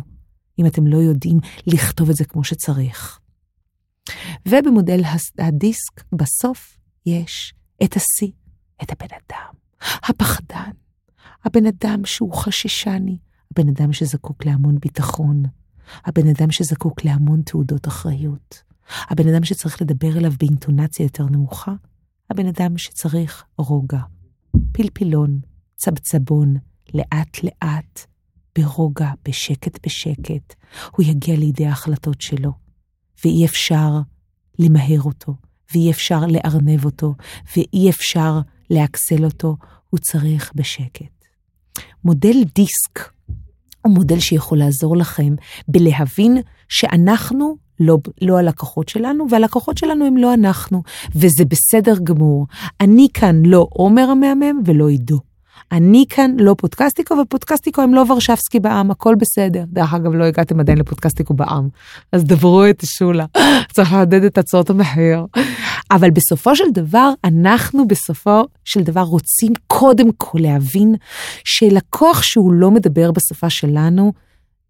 אם 0.60 0.66
אתם 0.66 0.88
לא 0.88 0.98
יודעים 0.98 1.38
לכתוב 1.68 2.10
את 2.10 2.16
זה 2.16 2.26
כמו 2.26 2.44
שצריך. 2.44 3.20
ובמודל 4.46 5.02
הדיסק, 5.40 6.04
בסוף, 6.12 6.78
יש 7.06 7.54
את 7.84 7.96
השיא, 7.96 8.32
את 8.84 8.92
הבן 8.92 9.16
אדם, 9.16 9.54
הפחדן, 10.04 10.72
הבן 11.46 11.66
אדם 11.66 12.06
שהוא 12.06 12.34
חששני, 12.34 13.18
הבן 13.52 13.70
אדם 13.70 13.94
שזקוק 13.94 14.46
להמון 14.46 14.78
ביטחון, 14.80 15.44
הבן 16.06 16.28
אדם 16.28 16.52
שזקוק 16.52 17.06
להמון 17.06 17.42
תעודות 17.42 17.88
אחריות, 17.88 18.64
הבן 19.10 19.34
אדם 19.34 19.44
שצריך 19.44 19.82
לדבר 19.82 20.18
אליו 20.18 20.32
באינטונציה 20.40 21.04
יותר 21.04 21.26
נמוכה, 21.26 21.74
הבן 22.30 22.46
אדם 22.46 22.78
שצריך 22.78 23.46
רוגע, 23.58 24.02
פלפילון, 24.72 25.40
צבצבון, 25.76 26.56
לאט 26.94 27.38
לאט, 27.44 28.06
ברוגע, 28.56 29.12
בשקט 29.26 29.86
בשקט, 29.86 30.56
הוא 30.92 31.06
יגיע 31.06 31.36
לידי 31.36 31.66
ההחלטות 31.66 32.22
שלו, 32.22 32.52
ואי 33.26 33.46
אפשר 33.46 33.90
למהר 34.60 35.02
אותו, 35.02 35.36
ואי 35.74 35.92
אפשר 35.92 36.20
לארנב 36.28 36.86
אותו, 36.86 37.14
ואי 37.58 37.90
אפשר 37.90 38.40
לעקסל 38.70 39.26
אותו, 39.26 39.58
הוא 39.90 40.00
צריך 40.00 40.52
בשקט. 40.56 41.26
מודל 42.06 42.44
דיסק 42.56 43.14
הוא 43.82 43.94
מודל 43.94 44.20
שיכול 44.20 44.58
לעזור 44.58 44.98
לכם 44.98 45.36
בלהבין 45.68 46.38
שאנחנו 46.70 47.56
לא, 47.80 47.98
לא 48.22 48.38
הלקוחות 48.38 48.90
שלנו, 48.90 49.26
והלקוחות 49.30 49.78
שלנו 49.78 50.06
הם 50.06 50.18
לא 50.18 50.34
אנחנו, 50.34 50.84
וזה 51.16 51.46
בסדר 51.46 52.00
גמור. 52.04 52.48
אני 52.82 53.08
כאן 53.14 53.46
לא 53.46 53.68
עומר 53.70 54.10
המהמם 54.10 54.62
ולא 54.66 54.90
עידו. 54.90 55.33
אני 55.72 56.06
כאן 56.10 56.36
לא 56.40 56.56
פודקסטיקו, 56.58 57.16
ופודקסטיקו 57.18 57.82
הם 57.82 57.94
לא 57.94 58.06
ורשבסקי 58.10 58.60
בעם, 58.60 58.92
הכל 58.92 59.16
בסדר. 59.16 59.64
דרך 59.68 59.94
אגב, 59.94 60.14
לא 60.14 60.24
הגעתם 60.24 60.60
עדיין 60.60 60.78
לפודקסטיקו 60.78 61.34
בעם, 61.34 61.68
אז 62.12 62.24
דברו 62.24 62.66
את 62.70 62.84
שולה, 62.86 63.26
צריך 63.74 63.94
לעודד 63.94 64.24
את 64.24 64.38
הצעות 64.38 64.70
המחיר. 64.70 65.26
אבל 65.92 66.10
בסופו 66.10 66.56
של 66.56 66.72
דבר, 66.74 67.12
אנחנו 67.24 67.88
בסופו 67.88 68.44
של 68.66 68.82
דבר 68.82 69.02
רוצים 69.02 69.54
קודם 69.68 70.08
כל 70.18 70.40
להבין 70.42 70.96
שלקוח 71.44 72.22
שהוא 72.22 72.54
לא 72.54 72.72
מדבר 72.72 73.12
בשפה 73.12 73.50
שלנו, 73.50 74.14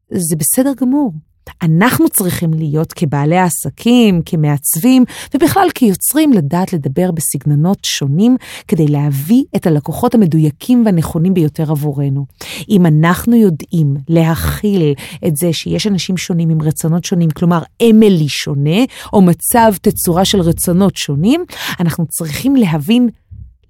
זה 0.10 0.36
בסדר 0.36 0.72
גמור. 0.82 1.14
אנחנו 1.62 2.10
צריכים 2.10 2.54
להיות 2.54 2.94
כבעלי 2.94 3.38
העסקים, 3.38 4.22
כמעצבים, 4.26 5.04
ובכלל 5.34 5.68
כיוצרים 5.76 6.34
לדעת 6.34 6.74
לדבר 6.74 7.12
בסגנונות 7.12 7.78
שונים 7.86 8.38
כדי 8.68 8.88
להביא 8.88 9.44
את 9.56 9.68
הלקוחות 9.68 10.16
המדויקים 10.16 10.86
והנכונים 10.86 11.34
ביותר 11.34 11.72
עבורנו. 11.72 12.26
אם 12.70 12.86
אנחנו 12.86 13.36
יודעים 13.36 13.96
להכיל 14.10 14.94
את 15.28 15.38
זה 15.38 15.54
שיש 15.54 15.88
אנשים 15.88 16.18
שונים 16.18 16.50
עם 16.50 16.62
רצונות 16.62 17.06
שונים, 17.06 17.30
כלומר 17.30 17.64
אמילי 17.90 18.30
שונה, 18.30 18.80
או 19.14 19.22
מצב 19.22 19.74
תצורה 19.82 20.26
של 20.26 20.42
רצונות 20.42 20.98
שונים, 20.98 21.46
אנחנו 21.80 22.06
צריכים 22.06 22.56
להבין 22.56 23.10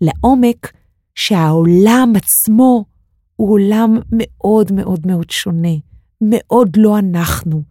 לעומק 0.02 0.72
שהעולם 1.16 2.14
עצמו 2.16 2.86
הוא 3.36 3.52
עולם 3.52 4.00
מאוד 4.12 4.72
מאוד 4.72 5.00
מאוד 5.06 5.30
שונה. 5.30 5.93
מאוד 6.30 6.70
לא 6.78 7.00
אנחנו. 7.00 7.62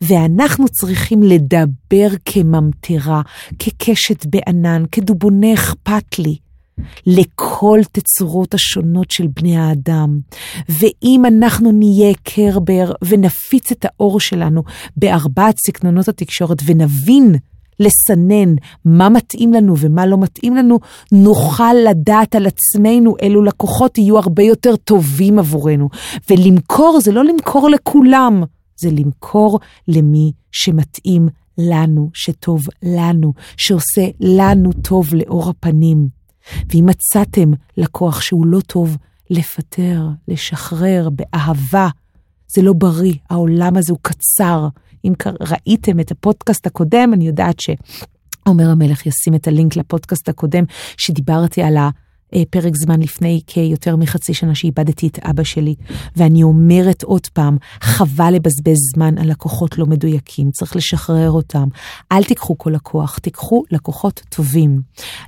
ואנחנו 0.00 0.68
צריכים 0.68 1.22
לדבר 1.22 2.08
כממטרה, 2.24 3.22
כקשת 3.58 4.26
בענן, 4.26 4.84
כדובוני 4.92 5.54
אכפת 5.54 6.18
לי. 6.18 6.36
לכל 7.06 7.78
תצורות 7.92 8.54
השונות 8.54 9.10
של 9.10 9.26
בני 9.26 9.56
האדם. 9.56 10.18
ואם 10.68 11.22
אנחנו 11.26 11.72
נהיה 11.72 12.14
קרבר 12.22 12.92
ונפיץ 13.04 13.72
את 13.72 13.84
האור 13.88 14.20
שלנו 14.20 14.62
בארבעת 14.96 15.54
סגנונות 15.66 16.08
התקשורת 16.08 16.58
ונבין 16.66 17.34
לסנן 17.80 18.54
מה 18.84 19.08
מתאים 19.08 19.52
לנו 19.52 19.74
ומה 19.78 20.06
לא 20.06 20.18
מתאים 20.18 20.56
לנו, 20.56 20.78
נוכל 21.12 21.74
לדעת 21.88 22.34
על 22.34 22.46
עצמנו 22.46 23.14
אילו 23.22 23.42
לקוחות 23.42 23.98
יהיו 23.98 24.18
הרבה 24.18 24.42
יותר 24.42 24.76
טובים 24.76 25.38
עבורנו. 25.38 25.88
ולמכור 26.30 27.00
זה 27.00 27.12
לא 27.12 27.24
למכור 27.24 27.70
לכולם, 27.70 28.42
זה 28.76 28.90
למכור 28.90 29.60
למי 29.88 30.32
שמתאים 30.52 31.28
לנו, 31.58 32.10
שטוב 32.14 32.62
לנו, 32.82 33.32
שעושה 33.56 34.06
לנו 34.20 34.72
טוב 34.72 35.14
לאור 35.14 35.50
הפנים. 35.50 36.08
ואם 36.70 36.86
מצאתם 36.86 37.50
לקוח 37.76 38.20
שהוא 38.20 38.46
לא 38.46 38.60
טוב, 38.60 38.96
לפטר, 39.30 40.08
לשחרר 40.28 41.08
באהבה. 41.10 41.88
זה 42.54 42.62
לא 42.62 42.72
בריא, 42.72 43.14
העולם 43.30 43.76
הזה 43.76 43.92
הוא 43.92 43.98
קצר. 44.02 44.68
אם 45.04 45.12
ראיתם 45.40 46.00
את 46.00 46.10
הפודקאסט 46.10 46.66
הקודם, 46.66 47.10
אני 47.14 47.26
יודעת 47.26 47.60
שעומר 47.60 48.70
המלך 48.70 49.06
ישים 49.06 49.34
את 49.34 49.48
הלינק 49.48 49.76
לפודקאסט 49.76 50.28
הקודם, 50.28 50.64
שדיברתי 50.96 51.62
על 51.62 51.76
ה... 51.76 51.90
אה, 52.34 52.42
פרק 52.50 52.76
זמן 52.76 53.00
לפני 53.00 53.40
כיותר 53.46 53.96
מחצי 53.96 54.34
שנה 54.34 54.54
שאיבדתי 54.54 55.06
את 55.06 55.18
אבא 55.18 55.42
שלי, 55.42 55.74
ואני 56.16 56.42
אומרת 56.42 57.02
עוד 57.02 57.26
פעם, 57.26 57.56
חבל 57.80 58.34
לבזבז 58.34 58.78
זמן 58.94 59.18
על 59.18 59.30
לקוחות 59.30 59.78
לא 59.78 59.86
מדויקים, 59.86 60.50
צריך 60.50 60.76
לשחרר 60.76 61.30
אותם. 61.30 61.68
אל 62.12 62.24
תיקחו 62.24 62.58
כל 62.58 62.70
לקוח, 62.70 63.18
תיקחו 63.18 63.62
לקוחות 63.70 64.22
טובים. 64.28 64.80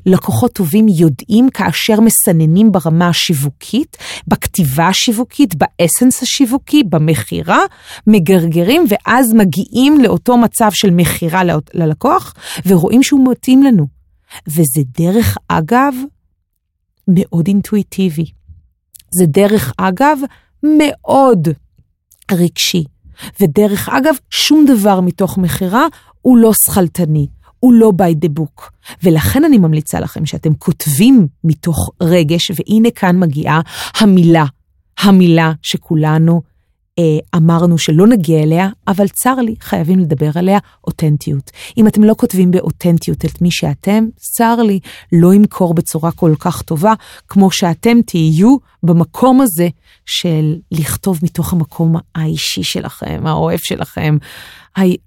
לקוחות 0.07 0.53
טובים 0.53 0.87
יודעים 0.89 1.51
כאשר 1.51 2.01
מסננים 2.01 2.73
ברמה 2.73 3.09
השיווקית, 3.09 3.97
בכתיבה 4.29 4.89
השיווקית, 4.89 5.55
באסנס 5.55 6.23
השיווקי, 6.23 6.83
במכירה, 6.85 7.61
מגרגרים, 8.07 8.85
ואז 8.89 9.33
מגיעים 9.33 10.01
לאותו 10.01 10.37
מצב 10.37 10.71
של 10.73 10.91
מכירה 10.91 11.43
ללקוח, 11.75 12.35
ורואים 12.67 13.03
שהוא 13.03 13.29
מתאים 13.31 13.63
לנו. 13.63 13.87
וזה 14.49 14.83
דרך 14.99 15.37
אגב 15.49 15.95
מאוד 17.09 17.47
אינטואיטיבי. 17.47 18.25
זה 19.19 19.27
דרך 19.27 19.73
אגב 19.77 20.19
מאוד 20.63 21.49
רגשי. 22.33 22.85
ודרך 23.41 23.89
אגב, 23.89 24.15
שום 24.31 24.65
דבר 24.69 25.01
מתוך 25.01 25.39
מכירה 25.39 25.87
הוא 26.21 26.39
לא 26.39 26.51
שכלתני, 26.67 27.27
הוא 27.61 27.73
לא 27.73 27.93
by 28.03 28.25
the 28.25 28.41
book. 28.41 28.71
ולכן 29.03 29.45
אני 29.45 29.59
ממליצה 29.59 30.01
לכם 30.01 30.27
שאתם 30.27 30.55
כותבים 30.55 31.27
מתוך 31.45 31.91
רגש, 32.03 32.51
והנה 32.51 32.91
כאן 32.91 33.19
מגיעה 33.19 33.61
המילה, 33.95 34.45
המילה 34.99 35.53
שכולנו 35.63 36.43
אמרנו 37.37 37.79
שלא 37.79 38.07
נגיע 38.07 38.43
אליה, 38.43 38.69
אבל 38.89 39.09
צר 39.09 39.35
לי, 39.35 39.55
חייבים 39.61 39.99
לדבר 39.99 40.31
עליה, 40.35 40.59
אותנטיות. 40.87 41.51
אם 41.77 41.87
אתם 41.87 42.05
לא 42.05 42.15
כותבים 42.19 42.51
באותנטיות 42.51 43.25
את 43.25 43.43
מי 43.43 43.51
שאתם, 43.51 44.05
צר 44.17 44.57
לי, 44.57 44.81
לא 45.13 45.35
ימכור 45.35 45.75
בצורה 45.75 46.13
כל 46.13 46.35
כך 46.39 46.63
טובה, 46.63 46.93
כמו 47.29 47.51
שאתם 47.51 48.03
תהיו 48.07 48.57
במקום 48.83 49.41
הזה 49.41 49.69
של 50.07 50.57
לכתוב 50.73 51.19
מתוך 51.23 51.53
המקום 51.53 51.97
האישי 52.15 52.63
שלכם, 52.63 53.23
האוהב 53.27 53.59
שלכם, 53.59 54.17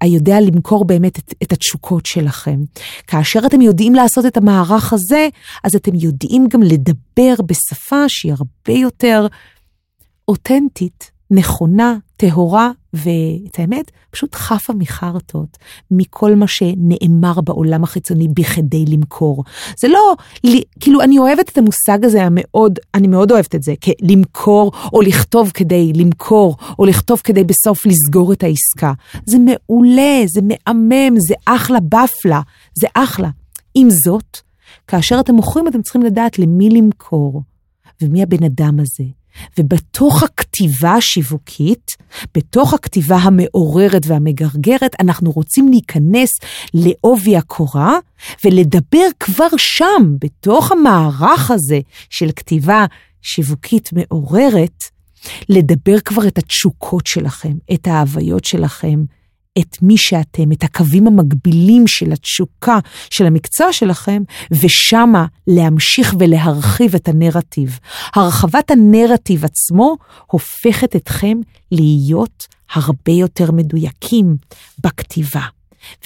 היודע 0.00 0.40
למכור 0.40 0.84
באמת 0.84 1.18
את, 1.18 1.34
את 1.42 1.52
התשוקות 1.52 2.06
שלכם. 2.06 2.60
כאשר 3.06 3.40
אתם 3.46 3.60
יודעים 3.60 3.94
לעשות 3.94 4.26
את 4.26 4.36
המערך 4.36 4.92
הזה, 4.92 5.28
אז 5.64 5.74
אתם 5.76 5.94
יודעים 5.94 6.48
גם 6.48 6.62
לדבר 6.62 7.34
בשפה 7.46 8.08
שהיא 8.08 8.32
הרבה 8.32 8.78
יותר 8.78 9.26
אותנטית 10.28 11.17
נכונה, 11.30 11.96
טהורה, 12.16 12.70
ואת 12.94 13.58
האמת, 13.58 13.90
פשוט 14.10 14.34
חפה 14.34 14.72
מחרטות, 14.72 15.58
מכל 15.90 16.34
מה 16.34 16.46
שנאמר 16.46 17.40
בעולם 17.40 17.84
החיצוני 17.84 18.28
בכדי 18.28 18.84
למכור. 18.88 19.44
זה 19.80 19.88
לא, 19.88 20.14
כאילו, 20.80 21.02
אני 21.02 21.18
אוהבת 21.18 21.48
את 21.48 21.58
המושג 21.58 22.04
הזה 22.04 22.24
המאוד, 22.24 22.78
אני 22.94 23.08
מאוד 23.08 23.32
אוהבת 23.32 23.54
את 23.54 23.62
זה, 23.62 23.74
למכור, 24.02 24.72
או 24.92 25.00
לכתוב 25.00 25.50
כדי 25.54 25.92
למכור, 25.94 26.56
או 26.78 26.84
לכתוב 26.84 27.20
כדי 27.24 27.44
בסוף 27.44 27.86
לסגור 27.86 28.32
את 28.32 28.42
העסקה. 28.42 28.92
זה 29.26 29.38
מעולה, 29.38 30.22
זה 30.26 30.40
מהמם, 30.42 31.16
זה 31.28 31.34
אחלה 31.44 31.80
בפלה, 31.80 32.40
זה 32.80 32.86
אחלה. 32.94 33.28
עם 33.74 33.90
זאת, 33.90 34.38
כאשר 34.86 35.20
אתם 35.20 35.34
מוכרים, 35.34 35.68
אתם 35.68 35.82
צריכים 35.82 36.02
לדעת 36.02 36.38
למי 36.38 36.70
למכור, 36.70 37.42
ומי 38.02 38.22
הבן 38.22 38.44
אדם 38.44 38.80
הזה, 38.80 39.04
ובתוך 39.58 40.22
הכתיבה 40.22 40.94
השיווקית, 40.94 41.96
בתוך 42.34 42.74
הכתיבה 42.74 43.16
המעוררת 43.16 44.02
והמגרגרת, 44.06 45.00
אנחנו 45.00 45.30
רוצים 45.30 45.68
להיכנס 45.68 46.30
לעובי 46.74 47.36
הקורה 47.36 47.98
ולדבר 48.44 49.06
כבר 49.20 49.48
שם, 49.56 50.16
בתוך 50.20 50.72
המערך 50.72 51.50
הזה 51.50 51.80
של 52.10 52.30
כתיבה 52.36 52.86
שיווקית 53.22 53.90
מעוררת, 53.92 54.84
לדבר 55.48 56.00
כבר 56.00 56.28
את 56.28 56.38
התשוקות 56.38 57.06
שלכם, 57.06 57.52
את 57.72 57.86
ההוויות 57.86 58.44
שלכם, 58.44 59.04
את 59.60 59.82
מי 59.82 59.96
שאתם, 59.96 60.52
את 60.52 60.62
הקווים 60.62 61.06
המקבילים 61.06 61.86
של 61.86 62.12
התשוקה 62.12 62.78
של 63.10 63.26
המקצוע 63.26 63.72
שלכם, 63.72 64.22
ושמה 64.50 65.26
להמשיך 65.46 66.14
ולהרחיב 66.18 66.94
את 66.94 67.08
הנרטיב. 67.08 67.78
הרחבת 68.14 68.70
הנרטיב 68.70 69.44
עצמו 69.44 69.96
הופכת 70.26 70.96
אתכם 70.96 71.38
להיות 71.72 72.46
הרבה 72.72 73.12
יותר 73.12 73.52
מדויקים 73.52 74.36
בכתיבה. 74.84 75.42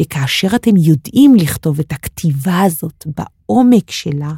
וכאשר 0.00 0.49
אתם 0.54 0.76
יודעים 0.76 1.35
לכתוב 1.35 1.80
את 1.80 1.92
הכתיבה 1.92 2.62
הזאת 2.62 3.06
בעומק 3.16 3.90
שלה, 3.90 4.32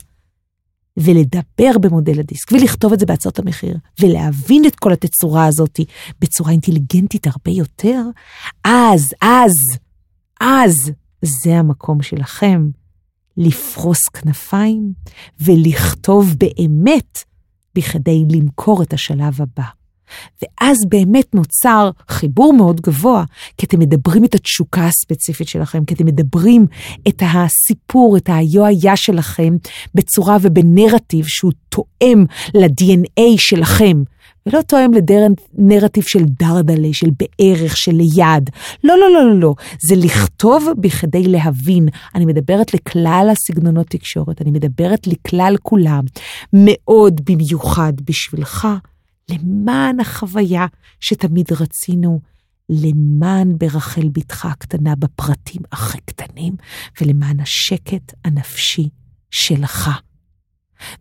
ולדבר 0.96 1.78
במודל 1.80 2.20
הדיסק, 2.20 2.52
ולכתוב 2.52 2.92
את 2.92 3.00
זה 3.00 3.06
בהצעות 3.06 3.38
המחיר, 3.38 3.76
ולהבין 4.00 4.64
את 4.66 4.74
כל 4.74 4.92
התצורה 4.92 5.46
הזאת 5.46 5.80
בצורה 6.20 6.50
אינטליגנטית 6.50 7.26
הרבה 7.26 7.50
יותר, 7.50 8.02
אז, 8.64 9.08
אז, 9.22 9.52
אז, 10.40 10.90
זה 11.22 11.56
המקום 11.56 12.02
שלכם 12.02 12.68
לפרוס 13.36 14.08
כנפיים 14.08 14.92
ולכתוב 15.40 16.34
באמת 16.38 17.18
בכדי 17.74 18.24
למכור 18.30 18.82
את 18.82 18.92
השלב 18.92 19.42
הבא. 19.42 19.83
ואז 20.42 20.76
באמת 20.88 21.34
נוצר 21.34 21.90
חיבור 22.08 22.52
מאוד 22.52 22.80
גבוה, 22.80 23.24
כי 23.58 23.66
אתם 23.66 23.78
מדברים 23.78 24.24
את 24.24 24.34
התשוקה 24.34 24.86
הספציפית 24.86 25.48
שלכם, 25.48 25.84
כי 25.84 25.94
אתם 25.94 26.06
מדברים 26.06 26.66
את 27.08 27.22
הסיפור, 27.22 28.16
את 28.16 28.30
היו-היה 28.32 28.96
שלכם, 28.96 29.56
בצורה 29.94 30.36
ובנרטיב 30.40 31.24
שהוא 31.28 31.52
תואם 31.68 32.24
ל-DNA 32.54 33.36
שלכם. 33.36 34.02
ולא 34.46 34.62
תואם 34.62 34.90
לנרטיב 35.58 36.04
של 36.06 36.24
דרדלה, 36.24 36.88
של 36.92 37.10
בערך, 37.18 37.76
של 37.76 37.92
ליד. 37.92 38.50
לא, 38.84 38.98
לא, 38.98 39.10
לא, 39.12 39.24
לא, 39.24 39.40
לא. 39.40 39.54
זה 39.88 39.96
לכתוב 39.96 40.68
בכדי 40.80 41.22
להבין. 41.22 41.88
אני 42.14 42.24
מדברת 42.24 42.74
לכלל 42.74 43.28
הסגנונות 43.32 43.86
תקשורת, 43.86 44.42
אני 44.42 44.50
מדברת 44.50 45.06
לכלל 45.06 45.56
כולם. 45.62 46.04
מאוד 46.52 47.20
במיוחד 47.24 47.92
בשבילך. 48.04 48.68
למען 49.30 50.00
החוויה 50.00 50.66
שתמיד 51.00 51.52
רצינו, 51.52 52.20
למען 52.68 53.58
ברחל 53.58 54.08
בתך 54.12 54.44
הקטנה 54.44 54.94
בפרטים 54.96 55.62
הכי 55.72 55.98
קטנים, 56.00 56.54
ולמען 57.00 57.40
השקט 57.40 58.14
הנפשי 58.24 58.88
שלך. 59.30 59.90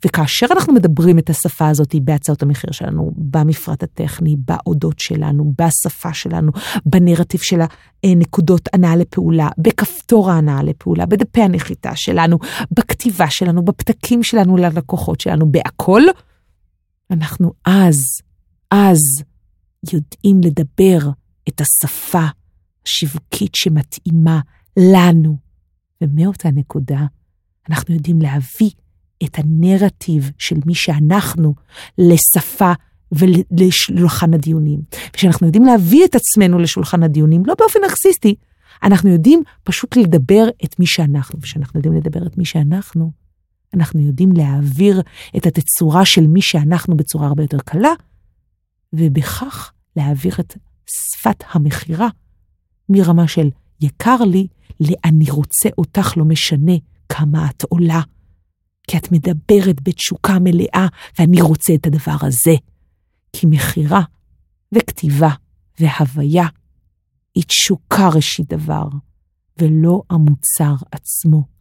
וכאשר 0.06 0.46
אנחנו 0.52 0.74
מדברים 0.74 1.20
את 1.20 1.30
השפה 1.30 1.68
הזאת 1.68 1.96
בהצעות 2.04 2.44
המחיר 2.44 2.72
שלנו, 2.72 3.12
במפרט 3.16 3.84
הטכני, 3.84 4.36
באודות 4.48 5.00
שלנו, 5.00 5.54
בשפה 5.62 6.14
שלנו, 6.14 6.52
בנרטיב 6.86 7.42
של 7.42 7.60
הנקודות 8.04 8.70
הנעה 8.74 8.96
לפעולה, 8.96 9.50
בכפתור 9.58 10.32
ההנעה 10.32 10.64
לפעולה, 10.64 11.06
בדפי 11.06 11.42
הנחיתה 11.42 11.92
שלנו, 11.96 12.38
בכתיבה 12.72 13.30
שלנו, 13.30 13.66
בפתקים 13.66 14.24
שלנו 14.24 14.58
ללקוחות 14.58 15.20
שלנו, 15.20 15.52
בהכל, 15.52 16.02
אנחנו 17.14 17.52
אז, 17.66 18.22
אז 18.72 19.00
יודעים 19.94 20.42
לדבר 20.44 21.10
את 21.50 21.62
השפה 21.62 22.26
השיווקית 22.86 23.56
שמתאימה 23.56 24.40
לנו. 24.78 25.38
ומאותה 26.02 26.52
נקודה 26.52 27.06
אנחנו 27.70 27.94
יודעים 27.94 28.22
להביא 28.22 28.70
את 29.24 29.40
הנרטיב 29.40 30.32
של 30.38 30.56
מי 30.66 30.76
שאנחנו 30.76 31.56
לשפה 31.98 32.72
ולשולחן 33.12 34.34
הדיונים. 34.34 34.80
וכשאנחנו 35.10 35.48
יודעים 35.48 35.66
להביא 35.66 36.06
את 36.06 36.16
עצמנו 36.16 36.60
לשולחן 36.60 37.04
הדיונים, 37.04 37.46
לא 37.46 37.54
באופן 37.60 37.80
אקסיסטי, 37.88 38.36
אנחנו 38.84 39.10
יודעים 39.10 39.44
פשוט 39.64 39.98
לדבר 39.98 40.48
את 40.66 40.80
מי 40.80 40.88
שאנחנו. 40.88 41.40
וכשאנחנו 41.40 41.80
יודעים 41.80 41.94
לדבר 41.94 42.28
את 42.28 42.38
מי 42.38 42.46
שאנחנו, 42.46 43.12
אנחנו 43.74 44.00
יודעים 44.00 44.32
להעביר 44.32 45.02
את 45.38 45.46
התצורה 45.46 46.06
של 46.06 46.28
מי 46.28 46.42
שאנחנו 46.42 46.98
בצורה 46.98 47.28
הרבה 47.28 47.44
יותר 47.44 47.60
קלה, 47.60 47.94
ובכך 48.94 49.72
להעביר 49.96 50.34
את 50.40 50.58
שפת 50.86 51.44
המכירה 51.52 52.08
מרמה 52.90 53.28
של 53.28 53.50
יקר 53.82 54.18
לי 54.28 54.48
ל"אני 54.80 55.32
רוצה 55.32 55.70
אותך 55.78 56.18
לא 56.18 56.26
משנה 56.26 56.74
כמה 57.10 57.50
את 57.50 57.64
עולה". 57.64 58.02
כי 58.88 58.98
את 58.98 59.12
מדברת 59.12 59.82
בתשוקה 59.84 60.38
מלאה, 60.40 60.88
ואני 61.20 61.42
רוצה 61.42 61.74
את 61.76 61.88
הדבר 61.88 62.18
הזה. 62.22 62.56
כי 63.34 63.48
מכירה 63.50 64.02
וכתיבה 64.76 65.30
והוויה 65.80 66.46
היא 67.36 67.44
תשוקה 67.44 68.10
ראשית 68.16 68.54
דבר, 68.54 68.88
ולא 69.58 70.02
המוצר 70.10 70.76
עצמו. 70.92 71.53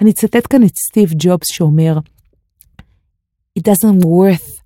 אני 0.00 0.10
אצטט 0.10 0.46
כאן 0.50 0.64
את 0.64 0.76
סטיב 0.76 1.12
ג'ובס 1.18 1.46
שאומר, 1.52 1.98
It 3.58 3.62
doesn't 3.62 4.02
worth 4.04 4.62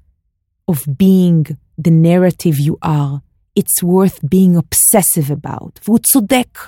of 0.71 0.79
being 0.87 1.57
the 1.85 1.91
narrative 1.91 2.57
you 2.59 2.77
are, 2.85 3.21
it's 3.59 3.83
worth 3.83 4.19
being 4.35 4.57
obsessive 4.57 5.31
about. 5.31 5.81
והוא 5.87 5.99
צודק. 5.99 6.59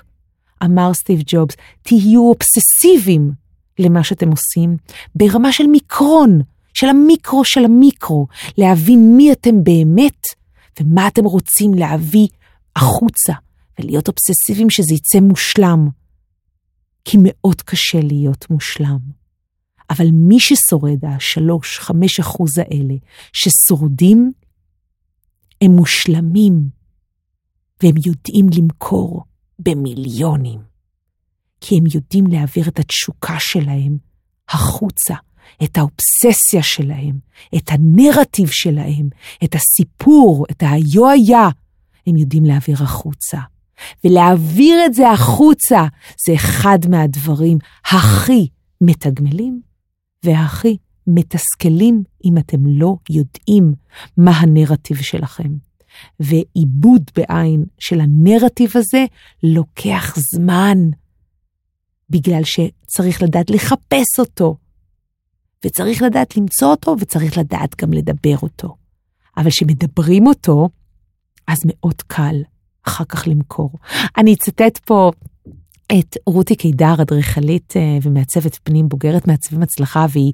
אמר 0.65 0.95
סטיב 0.95 1.21
ג'ובס, 1.27 1.55
תהיו 1.83 2.21
אובססיביים 2.21 3.33
למה 3.79 4.05
שאתם 4.05 4.31
עושים 4.31 4.77
ברמה 5.15 5.53
של 5.53 5.67
מיקרון, 5.67 6.41
של 6.75 6.87
המיקרו 6.87 7.45
של 7.45 7.65
המיקרו, 7.65 8.27
להבין 8.59 9.17
מי 9.17 9.33
אתם 9.33 9.65
באמת 9.65 10.23
ומה 10.81 11.09
אתם 11.09 11.25
רוצים 11.25 11.75
להביא 11.75 12.29
החוצה, 12.77 13.33
ולהיות 13.79 14.09
אובססיביים 14.09 14.71
שזה 14.71 14.95
יצא 14.95 15.21
מושלם. 15.21 15.89
כי 17.11 17.17
מאוד 17.21 17.63
קשה 17.63 18.01
להיות 18.01 18.51
מושלם. 18.51 18.99
אבל 19.91 20.07
מי 20.13 20.41
ששורד, 20.41 21.05
השלוש, 21.05 21.79
חמש 21.79 22.21
אחוז 22.21 22.59
האלה, 22.59 22.95
ששורדים, 23.33 24.33
הם 25.61 25.71
מושלמים, 25.71 26.69
והם 27.83 27.95
יודעים 27.97 28.47
למכור 28.57 29.25
במיליונים. 29.59 30.61
כי 31.61 31.79
הם 31.79 31.85
יודעים 31.95 32.27
להעביר 32.27 32.69
את 32.69 32.79
התשוקה 32.79 33.37
שלהם 33.39 33.99
החוצה, 34.49 35.15
את 35.65 35.79
האובססיה 35.79 36.63
שלהם, 36.63 37.19
את 37.57 37.71
הנרטיב 37.71 38.49
שלהם, 38.51 39.09
את 39.45 39.55
הסיפור, 39.55 40.47
את 40.51 40.63
היו-היה, 40.67 41.49
הם 42.07 42.17
יודעים 42.17 42.45
להעביר 42.45 42.83
החוצה. 42.83 43.39
ולהעביר 44.05 44.87
את 44.87 44.95
זה 44.95 45.11
החוצה 45.11 45.87
זה 46.27 46.35
אחד 46.35 46.79
מהדברים 46.89 47.59
הכי 47.85 48.49
מתגמלים 48.81 49.61
והכי 50.23 50.77
מתסכלים 51.07 52.03
אם 52.25 52.39
אתם 52.39 52.67
לא 52.67 52.97
יודעים 53.11 53.75
מה 54.17 54.31
הנרטיב 54.31 54.97
שלכם. 54.97 55.69
ועיבוד 56.21 57.11
בעין 57.17 57.65
של 57.79 58.01
הנרטיב 58.01 58.71
הזה 58.75 59.05
לוקח 59.43 60.15
זמן, 60.19 60.79
בגלל 62.11 62.43
שצריך 62.45 63.23
לדעת 63.23 63.51
לחפש 63.51 64.19
אותו, 64.19 64.57
וצריך 65.65 66.03
לדעת 66.03 66.37
למצוא 66.37 66.69
אותו, 66.69 66.97
וצריך 67.01 67.39
לדעת 67.39 67.77
גם 67.83 67.93
לדבר 67.93 68.37
אותו. 68.43 68.77
אבל 69.37 69.51
כשמדברים 69.51 70.27
אותו, 70.27 70.69
אז 71.47 71.59
מאוד 71.65 72.03
קל 72.07 72.37
אחר 72.89 73.05
כך 73.05 73.29
למכור. 73.29 73.71
אני 74.17 74.35
אצטט 74.35 74.79
פה 74.79 75.11
את 75.99 76.17
רותי 76.27 76.57
קידר, 76.57 76.95
אדריכלית 77.03 77.75
אה, 77.77 77.99
ומעצבת 78.03 78.59
פנים, 78.63 78.89
בוגרת 78.89 79.27
מעצבים 79.27 79.63
הצלחה, 79.63 80.07
והיא 80.13 80.33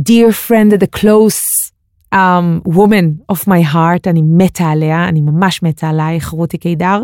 Dear 0.00 0.32
friend 0.48 0.72
at 0.72 0.80
the 0.80 1.00
close 1.00 1.72
um, 2.14 2.62
woman 2.68 3.32
of 3.32 3.40
my 3.46 3.74
heart, 3.74 4.06
אני 4.06 4.22
מתה 4.22 4.64
עליה, 4.64 5.08
אני 5.08 5.20
ממש 5.20 5.62
מתה 5.62 5.88
עלייך, 5.88 6.28
רותי 6.28 6.58
קידר, 6.58 7.02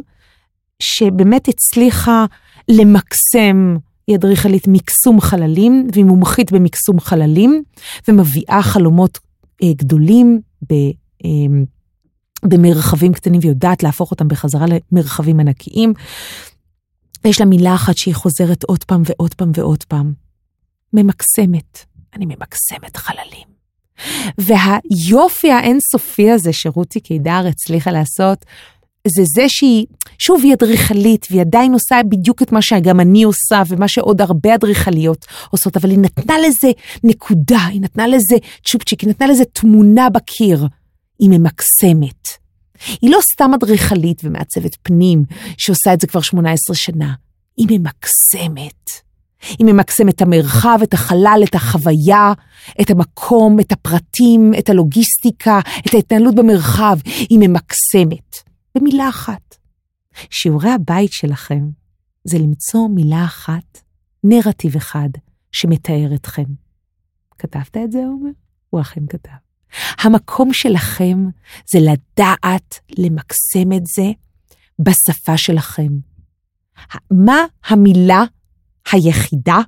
שבאמת 0.79 1.49
הצליחה 1.49 2.25
למקסם, 2.69 3.77
היא 4.07 4.17
אדריכלית 4.17 4.69
מקסום 4.69 5.21
חללים, 5.21 5.89
והיא 5.93 6.05
מומחית 6.05 6.53
במקסום 6.53 7.01
חללים, 7.01 7.63
ומביאה 8.09 8.63
חלומות 8.63 9.19
אה, 9.63 9.73
גדולים 9.77 10.41
ב, 10.63 10.73
אה, 11.25 11.29
במרחבים 12.49 13.13
קטנים, 13.13 13.41
ויודעת 13.43 13.83
להפוך 13.83 14.11
אותם 14.11 14.29
בחזרה 14.29 14.67
למרחבים 14.67 15.41
ענקיים. 15.41 15.93
יש 17.25 17.41
לה 17.41 17.47
מילה 17.47 17.75
אחת 17.75 17.97
שהיא 17.97 18.15
חוזרת 18.15 18.65
עוד 18.65 18.85
פעם 18.85 19.03
ועוד 19.05 19.35
פעם 19.35 19.51
ועוד 19.55 19.85
פעם. 19.85 20.13
ממקסמת. 20.93 21.85
אני 22.15 22.27
ממקסמת 22.27 22.97
חללים. 22.97 23.49
והיופי 24.39 25.51
האינסופי 25.51 26.31
הזה 26.31 26.53
שרותי 26.53 27.01
קידר 27.01 27.47
הצליחה 27.49 27.91
לעשות, 27.91 28.45
זה 29.17 29.23
זה 29.35 29.45
שהיא, 29.49 29.87
שוב, 30.19 30.41
היא 30.45 30.55
אדריכלית, 30.55 31.27
והיא 31.31 31.41
עדיין 31.41 31.73
עושה 31.73 32.01
בדיוק 32.09 32.43
את 32.43 32.53
מה 32.53 32.63
שגם 32.63 33.01
אני 33.01 33.23
עושה, 33.23 33.63
ומה 33.69 33.89
שעוד 33.89 34.21
הרבה 34.21 34.55
אדריכליות 34.55 35.27
עושות, 35.51 35.77
אבל 35.77 35.91
היא 35.91 35.99
נתנה 35.99 36.35
לזה 36.39 36.71
נקודה, 37.05 37.67
היא 37.67 37.81
נתנה 37.81 38.07
לזה 38.07 38.37
צ'ופצ'יק, 38.65 39.01
היא 39.01 39.11
נתנה 39.11 39.27
לזה 39.27 39.45
תמונה 39.45 40.11
בקיר. 40.11 40.67
היא 41.19 41.31
ממקסמת. 41.31 42.29
היא 43.01 43.11
לא 43.11 43.19
סתם 43.35 43.51
אדריכלית 43.55 44.21
ומעצבת 44.25 44.77
פנים, 44.83 45.23
שעושה 45.59 45.95
את 45.95 46.01
זה 46.01 46.07
כבר 46.07 46.21
18 46.21 46.77
שנה. 46.77 47.15
היא 47.57 47.67
ממקסמת. 47.71 48.91
היא 49.59 49.67
ממקסמת 49.67 50.15
את 50.15 50.23
המרחב, 50.23 50.79
את 50.83 50.95
החלל, 50.95 51.41
את 51.45 51.55
החוויה, 51.55 52.33
את 52.81 52.91
המקום, 52.91 53.61
את 53.61 53.73
הפרטים, 53.73 54.53
את 54.59 54.69
הלוגיסטיקה, 54.71 55.61
את 55.87 55.95
ההתנהלות 55.95 56.35
במרחב. 56.35 56.99
היא 57.05 57.39
ממקסמת. 57.41 58.37
במילה 58.75 59.09
אחת. 59.09 59.57
שיעורי 60.31 60.71
הבית 60.71 61.13
שלכם 61.13 61.69
זה 62.25 62.39
למצוא 62.39 62.89
מילה 62.89 63.25
אחת, 63.25 63.81
נרטיב 64.25 64.77
אחד, 64.77 65.09
שמתאר 65.53 66.15
אתכם. 66.15 66.45
כתבת 67.39 67.77
את 67.85 67.93
זה, 67.93 67.99
עומר? 67.99 68.31
הוא 68.71 68.81
אכן 68.81 69.07
כתב. 69.09 69.48
המקום 69.99 70.53
שלכם 70.53 71.19
זה 71.73 71.79
לדעת 71.81 72.81
למקסם 72.99 73.73
את 73.77 73.83
זה 73.97 74.11
בשפה 74.79 75.37
שלכם. 75.37 75.89
מה 77.11 77.45
המילה 77.67 78.25
היחידה 78.93 79.59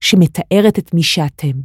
שמתארת 0.00 0.78
את 0.78 0.94
מי 0.94 1.02
שאתם? 1.02 1.60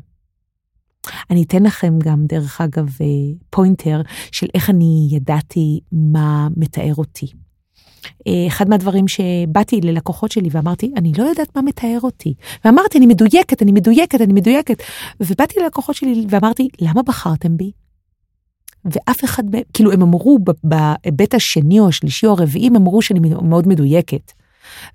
אני 1.30 1.44
אתן 1.44 1.64
לכם 1.64 2.00
גם, 2.00 2.26
דרך 2.26 2.62
אגב, 2.62 2.98
אה, 3.02 3.06
פוינטר 3.50 4.02
של 4.32 4.48
איך 4.54 4.70
אני 4.70 5.10
ידעתי 5.12 5.80
מה 5.92 6.48
מתאר 6.58 6.94
אותי. 6.98 7.28
אה, 8.28 8.48
אחד 8.48 8.70
מהדברים 8.70 9.08
שבאתי 9.08 9.82
ללקוחות 9.82 10.32
שלי 10.32 10.50
ואמרתי, 10.52 10.92
אני 10.96 11.12
לא 11.18 11.24
יודעת 11.24 11.56
מה 11.56 11.62
מתאר 11.62 12.00
אותי. 12.04 12.34
ואמרתי, 12.66 12.98
אני 12.98 13.06
מדויקת, 13.06 13.62
אני 13.62 13.72
מדויקת, 13.72 14.22
אני 14.22 14.34
מדויקת. 14.34 14.84
ובאתי 15.20 15.60
ללקוחות 15.60 15.96
שלי 15.96 16.26
ואמרתי, 16.30 16.68
למה 16.82 17.04
בחרתם 17.04 17.58
בי? 17.58 17.72
ואף 18.86 19.24
אחד, 19.24 19.44
כאילו 19.74 19.92
הם 19.92 20.02
אמרו 20.02 20.40
בהיבט 20.64 21.34
השני 21.34 21.80
או 21.80 21.88
השלישי 21.88 22.26
או 22.26 22.32
הרביעי, 22.32 22.68
הם 22.68 22.76
אמרו 22.76 23.02
שאני 23.02 23.20
מאוד 23.20 23.68
מדויקת. 23.68 24.32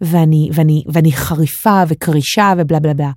ואני, 0.00 0.50
ואני, 0.52 0.84
ואני 0.92 1.12
חריפה 1.12 1.82
וקרישה 1.88 2.52
ובלה 2.58 2.80
בלה 2.80 2.94
בלה. 2.94 3.10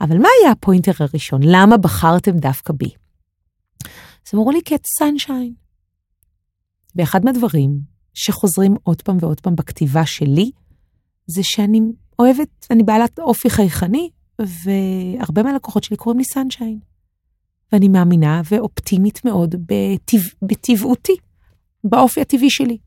אבל 0.00 0.18
מה 0.18 0.28
היה 0.40 0.52
הפוינטר 0.52 0.92
הראשון? 0.98 1.40
למה 1.44 1.76
בחרתם 1.76 2.36
דווקא 2.36 2.72
בי? 2.72 2.90
אז 4.26 4.34
אמרו 4.34 4.50
לי, 4.50 4.60
כי 4.64 4.74
את 4.74 4.82
סנשיין. 4.98 5.52
ואחד 6.96 7.24
מהדברים 7.24 7.91
שחוזרים 8.14 8.74
עוד 8.82 9.02
פעם 9.02 9.16
ועוד 9.20 9.40
פעם 9.40 9.56
בכתיבה 9.56 10.06
שלי, 10.06 10.50
זה 11.26 11.40
שאני 11.44 11.80
אוהבת, 12.18 12.66
אני 12.70 12.82
בעלת 12.82 13.18
אופי 13.18 13.50
חייכני, 13.50 14.10
והרבה 14.38 15.42
מהלקוחות 15.42 15.84
שלי 15.84 15.96
קוראים 15.96 16.18
לי 16.18 16.24
סנשיין. 16.24 16.78
ואני 17.72 17.88
מאמינה 17.88 18.42
ואופטימית 18.50 19.24
מאוד 19.24 19.54
בטבע, 19.54 20.28
בטבעותי, 20.42 21.16
באופי 21.84 22.20
הטבעי 22.20 22.50
שלי. 22.50 22.78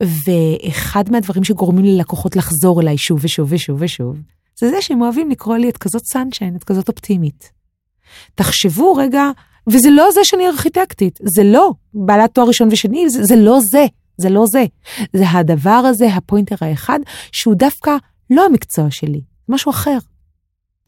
ואחד 0.00 1.10
מהדברים 1.10 1.44
שגורמים 1.44 1.84
ללקוחות 1.84 2.36
לחזור 2.36 2.80
אליי 2.80 2.98
שוב 2.98 3.18
ושוב 3.22 3.52
ושוב 3.52 3.82
ושוב, 3.82 4.16
זה 4.58 4.70
זה 4.70 4.82
שהם 4.82 5.02
אוהבים 5.02 5.30
לקרוא 5.30 5.56
לי 5.56 5.68
את 5.68 5.76
כזאת 5.76 6.02
סנשיין, 6.12 6.56
את 6.56 6.64
כזאת 6.64 6.88
אופטימית. 6.88 7.52
תחשבו 8.34 8.94
רגע, 8.94 9.30
וזה 9.66 9.90
לא 9.90 10.08
זה 10.14 10.20
שאני 10.24 10.46
ארכיטקטית, 10.46 11.18
זה 11.22 11.44
לא 11.44 11.70
בעלת 11.94 12.34
תואר 12.34 12.46
ראשון 12.46 12.68
ושני, 12.72 13.10
זה, 13.10 13.24
זה 13.24 13.36
לא 13.36 13.60
זה, 13.60 13.86
זה 14.18 14.28
לא 14.28 14.44
זה. 14.46 14.64
זה 15.16 15.30
הדבר 15.30 15.70
הזה, 15.70 16.14
הפוינטר 16.14 16.56
האחד, 16.60 16.98
שהוא 17.32 17.54
דווקא 17.54 17.96
לא 18.30 18.46
המקצוע 18.46 18.90
שלי, 18.90 19.20
משהו 19.48 19.70
אחר. 19.70 19.98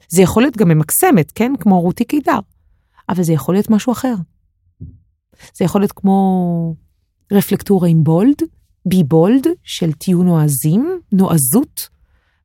זה 0.08 0.22
יכול 0.22 0.42
להיות 0.42 0.56
גם 0.56 0.68
ממקסמת, 0.68 1.32
כן? 1.34 1.52
כמו 1.60 1.80
רותי 1.80 2.04
קידר, 2.04 2.38
אבל 3.08 3.22
זה 3.22 3.32
יכול 3.32 3.54
להיות 3.54 3.70
משהו 3.70 3.92
אחר. 3.92 4.14
זה 5.54 5.64
יכול 5.64 5.80
להיות 5.80 5.92
כמו 5.92 6.74
רפלקטורה 7.32 7.88
עם 7.88 8.04
בולד, 8.04 8.42
בי 8.86 9.04
בולד 9.04 9.46
של 9.62 9.92
תהיו 9.92 10.22
נועזים, 10.22 11.00
נועזות. 11.12 11.88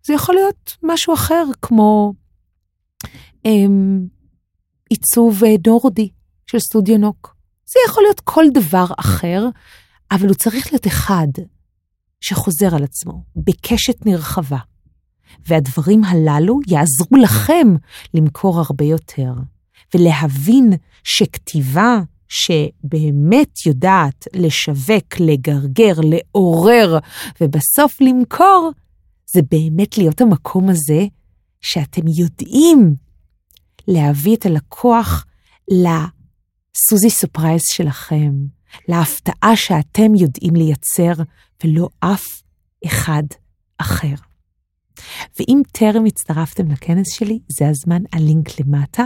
זה 0.06 0.14
יכול 0.14 0.36
להיות 0.36 0.78
משהו 0.84 1.14
אחר, 1.14 1.46
כמו 1.62 2.14
אמ, 3.46 4.08
עיצוב 4.90 5.42
נורדי 5.68 6.02
אה, 6.02 6.08
של 6.48 6.60
סטודיו 6.60 6.98
נוק. 6.98 7.36
זה 7.66 7.80
יכול 7.88 8.04
להיות 8.04 8.20
כל 8.20 8.46
דבר 8.54 8.86
אחר, 9.00 9.46
אבל 10.12 10.28
הוא 10.28 10.36
צריך 10.36 10.68
להיות 10.72 10.88
אחד 10.88 11.28
שחוזר 12.22 12.76
על 12.76 12.84
עצמו 12.84 13.24
בקשת 13.36 14.06
נרחבה. 14.06 14.58
והדברים 15.48 16.04
הללו 16.04 16.60
יעזרו 16.68 17.18
לכם 17.22 17.68
למכור 18.14 18.60
הרבה 18.60 18.86
יותר, 18.86 19.34
ולהבין 19.94 20.74
שכתיבה 21.04 22.00
שבאמת 22.28 23.66
יודעת 23.66 24.28
לשווק, 24.34 25.20
לגרגר, 25.20 25.94
לעורר, 26.04 27.00
ובסוף 27.42 28.02
למכור, 28.02 28.72
זה 29.34 29.42
באמת 29.52 29.98
להיות 29.98 30.22
המקום 30.22 30.70
הזה 30.70 31.06
שאתם 31.62 32.08
יודעים 32.08 32.96
להביא 33.88 34.36
את 34.36 34.46
הלקוח 34.46 35.26
לסוזי 35.68 37.10
surprise 37.10 37.62
שלכם, 37.72 38.32
להפתעה 38.88 39.56
שאתם 39.56 40.16
יודעים 40.16 40.56
לייצר, 40.56 41.24
ולא 41.64 41.90
אף 42.00 42.24
אחד 42.86 43.24
אחר. 43.78 44.16
ואם 45.40 45.62
טרם 45.72 46.06
הצטרפתם 46.06 46.72
לכנס 46.72 47.14
שלי, 47.14 47.40
זה 47.48 47.70
הזמן, 47.70 48.02
הלינק 48.14 48.60
למטה, 48.60 49.04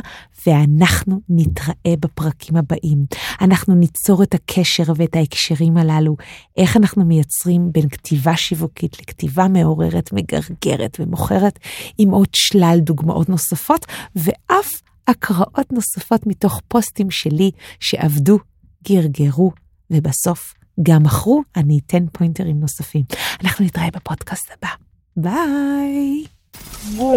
ואנחנו 0.47 1.21
נתראה 1.29 1.95
בפרקים 1.99 2.55
הבאים. 2.55 3.05
אנחנו 3.41 3.75
ניצור 3.75 4.23
את 4.23 4.33
הקשר 4.33 4.83
ואת 4.95 5.15
ההקשרים 5.15 5.77
הללו, 5.77 6.15
איך 6.57 6.77
אנחנו 6.77 7.05
מייצרים 7.05 7.71
בין 7.71 7.89
כתיבה 7.89 8.37
שיווקית 8.37 8.99
לכתיבה 8.99 9.47
מעוררת, 9.47 10.13
מגרגרת 10.13 10.97
ומוכרת, 10.99 11.59
עם 11.97 12.09
עוד 12.09 12.29
שלל 12.33 12.79
דוגמאות 12.81 13.29
נוספות, 13.29 13.85
ואף 14.15 14.69
הקראות 15.07 15.71
נוספות 15.71 16.27
מתוך 16.27 16.61
פוסטים 16.67 17.11
שלי 17.11 17.51
שעבדו, 17.79 18.37
גרגרו, 18.87 19.51
ובסוף 19.91 20.53
גם 20.83 21.03
מכרו, 21.03 21.41
אני 21.55 21.79
אתן 21.85 22.05
פוינטרים 22.11 22.59
נוספים. 22.59 23.03
אנחנו 23.43 23.65
נתראה 23.65 23.87
בפודקאסט 23.93 24.51
הבא. 24.57 24.69
ביי. 25.17 26.23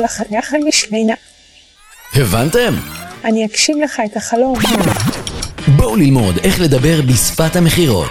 לך, 0.04 0.20
אני 0.28 0.38
אחרי 0.38 0.60
משלינה. 0.68 1.14
הבנתם? 2.14 2.74
אני 3.24 3.44
אגשים 3.44 3.82
לך 3.82 4.02
את 4.04 4.16
החלום. 4.16 4.58
בואו 5.76 5.96
ללמוד 5.96 6.36
איך 6.38 6.60
לדבר 6.60 7.00
בשפת 7.02 7.56
המכירות. 7.56 8.10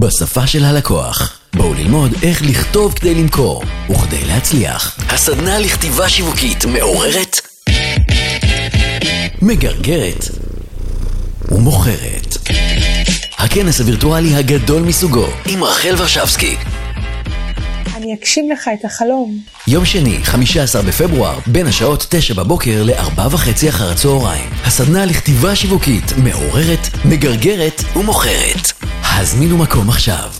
בשפה 0.00 0.46
של 0.46 0.64
הלקוח. 0.64 1.40
בואו 1.56 1.74
ללמוד 1.74 2.12
איך 2.22 2.42
לכתוב 2.42 2.92
כדי 2.94 3.14
למכור 3.14 3.62
וכדי 3.90 4.24
להצליח. 4.24 4.98
הסדנה 5.08 5.58
לכתיבה 5.58 6.08
שיווקית 6.08 6.64
מעוררת, 6.64 7.40
מגרגרת 9.42 10.24
ומוכרת. 11.50 12.19
הכנס 13.42 13.80
הווירטואלי 13.80 14.34
הגדול 14.34 14.82
מסוגו 14.82 15.26
עם 15.46 15.64
רחל 15.64 15.94
ורשבסקי. 15.98 16.56
אני 17.96 18.14
אגשים 18.14 18.50
לך 18.50 18.70
את 18.80 18.84
החלום. 18.84 19.38
יום 19.68 19.84
שני, 19.84 20.18
15 20.24 20.82
בפברואר, 20.82 21.38
בין 21.46 21.66
השעות 21.66 22.06
9 22.10 22.34
בבוקר 22.34 22.82
ל-4 22.82 23.20
וחצי 23.30 23.68
אחר 23.68 23.90
הצהריים. 23.90 24.50
הסדנה 24.64 25.04
לכתיבה 25.04 25.56
שיווקית 25.56 26.12
מעוררת, 26.24 26.88
מגרגרת 27.04 27.82
ומוכרת. 27.96 28.72
הזמינו 29.02 29.58
מקום 29.58 29.88
עכשיו. 29.88 30.39